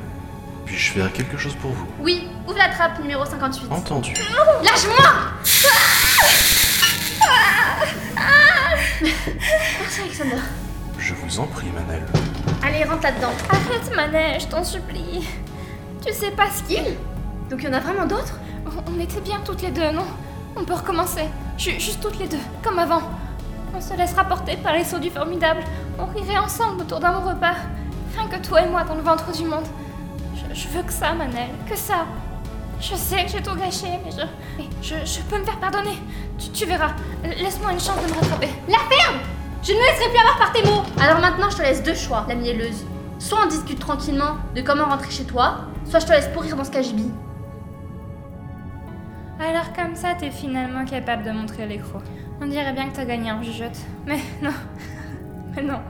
Puis-je 0.66 0.92
faire 0.92 1.12
quelque 1.12 1.37
chose 1.38 1.55
pour 1.61 1.70
vous 1.72 1.87
Oui, 2.00 2.29
ouvre 2.46 2.59
la 2.59 2.68
trappe 2.68 2.98
numéro 3.00 3.24
58. 3.24 3.66
Entendu. 3.70 4.12
Lâche-moi 4.62 5.07
Merci 9.02 10.00
Alexander. 10.02 10.37
Je 11.07 11.14
vous 11.14 11.38
en 11.38 11.47
prie, 11.47 11.69
Manel. 11.71 12.03
Allez, 12.64 12.83
rentre 12.83 13.05
là-dedans. 13.05 13.31
Arrête, 13.49 13.95
Manet, 13.95 14.40
je 14.40 14.47
t'en 14.49 14.64
supplie. 14.64 15.25
Tu 16.05 16.12
sais 16.12 16.33
pas 16.33 16.51
ce 16.51 16.64
qu'il... 16.64 16.83
Donc 17.49 17.61
il 17.62 17.66
y 17.66 17.69
en 17.69 17.75
a 17.75 17.79
vraiment 17.79 18.07
d'autres? 18.07 18.40
On- 18.88 18.99
était 18.99 19.21
bien 19.21 19.38
toutes 19.45 19.62
les 19.62 19.71
deux, 19.71 19.92
non? 19.92 20.03
On 20.57 20.64
peut 20.64 20.75
recommencer. 20.75 21.27
Ju- 21.59 21.79
juste 21.79 22.01
toutes 22.01 22.19
les 22.19 22.27
deux, 22.27 22.40
comme 22.64 22.81
avant. 22.81 23.03
On 23.73 23.81
se 23.81 23.95
laissera 23.95 24.25
porter 24.25 24.57
par 24.57 24.73
les 24.73 24.83
sauts 24.83 24.99
du 24.99 25.11
formidable. 25.11 25.61
On 25.97 26.07
rirait 26.07 26.38
ensemble 26.38 26.81
autour 26.83 26.99
d'un 26.99 27.12
bon 27.12 27.29
repas. 27.29 27.55
Rien 28.16 28.27
que 28.27 28.45
toi 28.45 28.62
et 28.62 28.69
moi 28.69 28.83
dans 28.83 28.97
le 28.97 29.03
ventre 29.03 29.31
du 29.31 29.45
monde. 29.45 29.66
Je, 30.53 30.66
veux 30.66 30.83
que 30.83 30.92
ça, 30.92 31.12
Manel, 31.12 31.51
que 31.71 31.77
ça. 31.77 32.05
Je 32.81 32.97
sais 32.97 33.25
que 33.27 33.31
j'ai 33.31 33.42
tout 33.42 33.55
gâché, 33.55 33.87
mais 34.05 34.11
je, 34.83 34.95
je, 35.05 35.21
peux 35.21 35.38
me 35.38 35.45
faire 35.45 35.61
pardonner. 35.61 36.03
Tu, 36.37 36.49
tu 36.51 36.66
verras. 36.66 36.95
Laisse-moi 37.23 37.71
une 37.75 37.81
chance 37.81 38.03
de 38.05 38.12
me 38.12 38.19
rattraper. 38.19 38.49
La 38.69 38.79
ferme 38.79 39.21
Je 39.66 39.72
ne 39.72 39.79
me 39.79 39.83
laisserai 39.83 40.09
plus 40.11 40.18
avoir 40.18 40.38
par 40.38 40.52
tes 40.52 40.62
mots 40.62 40.85
Alors 41.02 41.18
maintenant, 41.18 41.50
je 41.50 41.57
te 41.57 41.62
laisse 41.62 41.83
deux 41.83 41.96
choix, 41.96 42.24
la 42.29 42.37
mielleuse. 42.37 42.87
Soit 43.18 43.38
on 43.44 43.48
discute 43.48 43.81
tranquillement 43.81 44.37
de 44.55 44.61
comment 44.61 44.85
rentrer 44.85 45.11
chez 45.11 45.24
toi, 45.24 45.62
soit 45.85 45.98
je 45.98 46.07
te 46.07 46.12
laisse 46.12 46.29
pourrir 46.29 46.55
dans 46.55 46.62
ce 46.62 46.70
cagibi. 46.70 47.11
Alors 49.40 49.72
comme 49.74 49.96
ça, 49.96 50.14
t'es 50.16 50.31
finalement 50.31 50.85
capable 50.85 51.24
de 51.24 51.33
montrer 51.33 51.66
l'écrou. 51.66 51.98
On 52.40 52.46
dirait 52.46 52.72
bien 52.74 52.88
que 52.88 52.94
t'as 52.94 53.07
gagné 53.07 53.29
un 53.29 53.42
jugeote. 53.42 53.76
Mais 54.07 54.20
non. 54.40 54.52
Mais 55.57 55.62
non. 55.62 55.81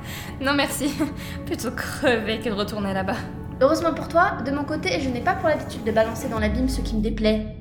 Non 0.41 0.55
merci. 0.55 0.95
Plutôt 1.45 1.71
crever 1.73 2.41
que 2.41 2.49
de 2.49 2.55
retourner 2.55 2.95
là-bas. 2.95 3.19
Heureusement 3.61 3.93
pour 3.93 4.09
toi, 4.09 4.39
de 4.43 4.53
mon 4.53 4.65
côté, 4.65 5.01
je 5.01 5.11
n'ai 5.11 5.21
pas 5.21 5.35
pour 5.35 5.51
l'habitude 5.51 5.85
de 5.85 5.93
balancer 5.93 6.29
dans 6.29 6.39
l'abîme 6.39 6.71
ce 6.71 6.81
qui 6.81 6.97
me 6.97 7.03
déplaît. 7.03 7.55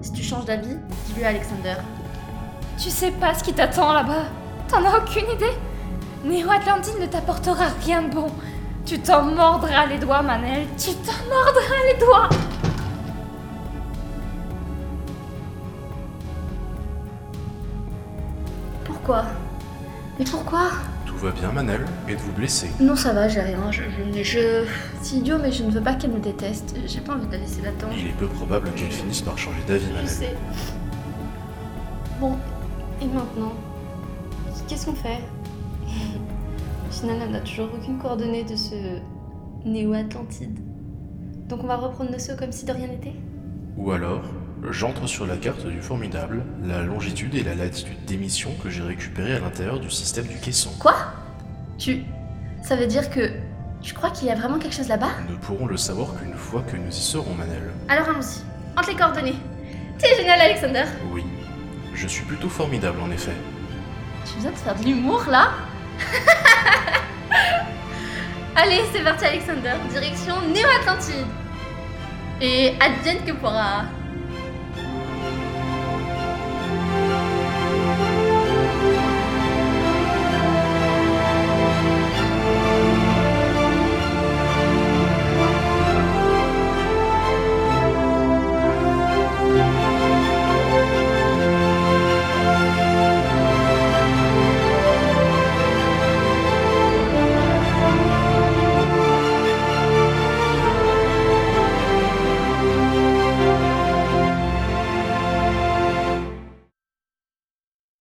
Si 0.00 0.10
tu 0.12 0.22
changes 0.22 0.46
d'avis, 0.46 0.78
dis-le 1.06 1.26
à 1.26 1.28
Alexander. 1.28 1.74
Tu 2.78 2.88
sais 2.88 3.10
pas 3.10 3.34
ce 3.34 3.44
qui 3.44 3.52
t'attend 3.52 3.92
là-bas. 3.92 4.24
T'en 4.68 4.84
as 4.84 4.98
aucune 4.98 5.28
idée 5.34 5.52
Néo-Atlantine 6.24 7.00
ne 7.00 7.06
t'apportera 7.06 7.66
rien 7.84 8.02
de 8.02 8.14
bon. 8.14 8.26
Tu 8.86 8.98
t'en 8.98 9.22
mordras 9.22 9.86
les 9.86 9.98
doigts, 9.98 10.22
Manel. 10.22 10.66
Tu 10.78 10.90
t'en 10.94 11.12
mordras 11.28 11.82
les 11.92 11.98
doigts. 11.98 12.28
Pourquoi? 18.84 19.24
Mais 20.18 20.24
pourquoi? 20.24 20.70
Tout 21.06 21.16
va 21.16 21.30
bien, 21.30 21.50
Manel 21.52 21.84
Êtes-vous 22.08 22.32
blessé? 22.32 22.70
Non, 22.80 22.96
ça 22.96 23.12
va, 23.12 23.28
j'ai 23.28 23.40
rien. 23.40 23.70
Je, 23.70 23.82
je, 24.14 24.22
je- 24.22 24.64
C'est 25.02 25.16
idiot, 25.16 25.36
mais 25.40 25.52
je 25.52 25.64
ne 25.64 25.70
veux 25.70 25.80
pas 25.80 25.94
qu'elle 25.94 26.10
me 26.12 26.20
déteste. 26.20 26.74
J'ai 26.86 27.00
pas 27.00 27.14
envie 27.14 27.26
de 27.26 27.32
la 27.32 27.38
laisser 27.38 27.62
là-dedans. 27.62 27.88
Il 27.96 28.06
est 28.08 28.12
peu 28.18 28.26
probable 28.26 28.70
qu'elle 28.72 28.90
finisse 28.90 29.20
par 29.22 29.36
changer 29.38 29.60
d'avis, 29.66 29.86
Je 29.88 29.92
Manel. 29.92 30.08
sais. 30.08 30.36
Bon, 32.20 32.36
et 33.02 33.06
maintenant? 33.06 33.52
Qu'est-ce 34.68 34.86
qu'on 34.86 34.94
fait 34.94 35.20
Au 35.86 36.92
final, 36.92 37.16
on 37.28 37.30
n'a 37.30 37.40
toujours 37.40 37.68
aucune 37.74 37.98
coordonnée 37.98 38.44
de 38.44 38.56
ce 38.56 38.74
néo-Atlantide. 39.64 40.58
Donc 41.48 41.62
on 41.62 41.66
va 41.66 41.76
reprendre 41.76 42.10
nos 42.10 42.18
sauts 42.18 42.36
comme 42.38 42.52
si 42.52 42.64
de 42.64 42.72
rien 42.72 42.86
n'était 42.88 43.14
Ou 43.76 43.92
alors, 43.92 44.22
j'entre 44.70 45.06
sur 45.06 45.26
la 45.26 45.36
carte 45.36 45.66
du 45.66 45.82
formidable, 45.82 46.42
la 46.64 46.82
longitude 46.82 47.34
et 47.34 47.42
la 47.42 47.54
latitude 47.54 48.02
d'émission 48.06 48.50
que 48.62 48.70
j'ai 48.70 48.82
récupérées 48.82 49.34
à 49.34 49.40
l'intérieur 49.40 49.80
du 49.80 49.90
système 49.90 50.26
du 50.26 50.38
caisson. 50.38 50.70
Quoi 50.78 50.94
Tu... 51.78 52.04
Ça 52.62 52.76
veut 52.76 52.86
dire 52.86 53.10
que... 53.10 53.30
Tu 53.82 53.92
crois 53.92 54.08
qu'il 54.10 54.28
y 54.28 54.30
a 54.30 54.34
vraiment 54.34 54.58
quelque 54.58 54.74
chose 54.74 54.88
là-bas 54.88 55.10
Nous 55.28 55.34
ne 55.34 55.38
pourrons 55.38 55.66
le 55.66 55.76
savoir 55.76 56.14
qu'une 56.18 56.32
fois 56.32 56.62
que 56.62 56.76
nous 56.76 56.88
y 56.88 56.92
serons, 56.92 57.34
Manel. 57.34 57.70
Alors 57.88 58.08
allons-y. 58.08 58.42
Entre 58.78 58.88
les 58.88 58.96
coordonnées. 58.96 59.34
T'es 59.98 60.16
génial, 60.16 60.40
Alexander. 60.40 60.84
Oui. 61.12 61.22
Je 61.94 62.06
suis 62.08 62.24
plutôt 62.24 62.48
formidable, 62.48 62.98
en 63.02 63.10
effet. 63.10 63.34
Tu 64.24 64.40
viens 64.40 64.50
de 64.50 64.56
faire 64.56 64.74
de 64.74 64.84
l'humour 64.84 65.24
là 65.28 65.50
Allez, 68.56 68.82
c'est 68.92 69.02
parti 69.02 69.24
Alexander, 69.24 69.72
direction 69.90 70.40
Néo-Atlantide. 70.42 71.26
Et 72.40 72.74
advienne 72.80 73.24
que 73.24 73.32
pourra. 73.32 73.84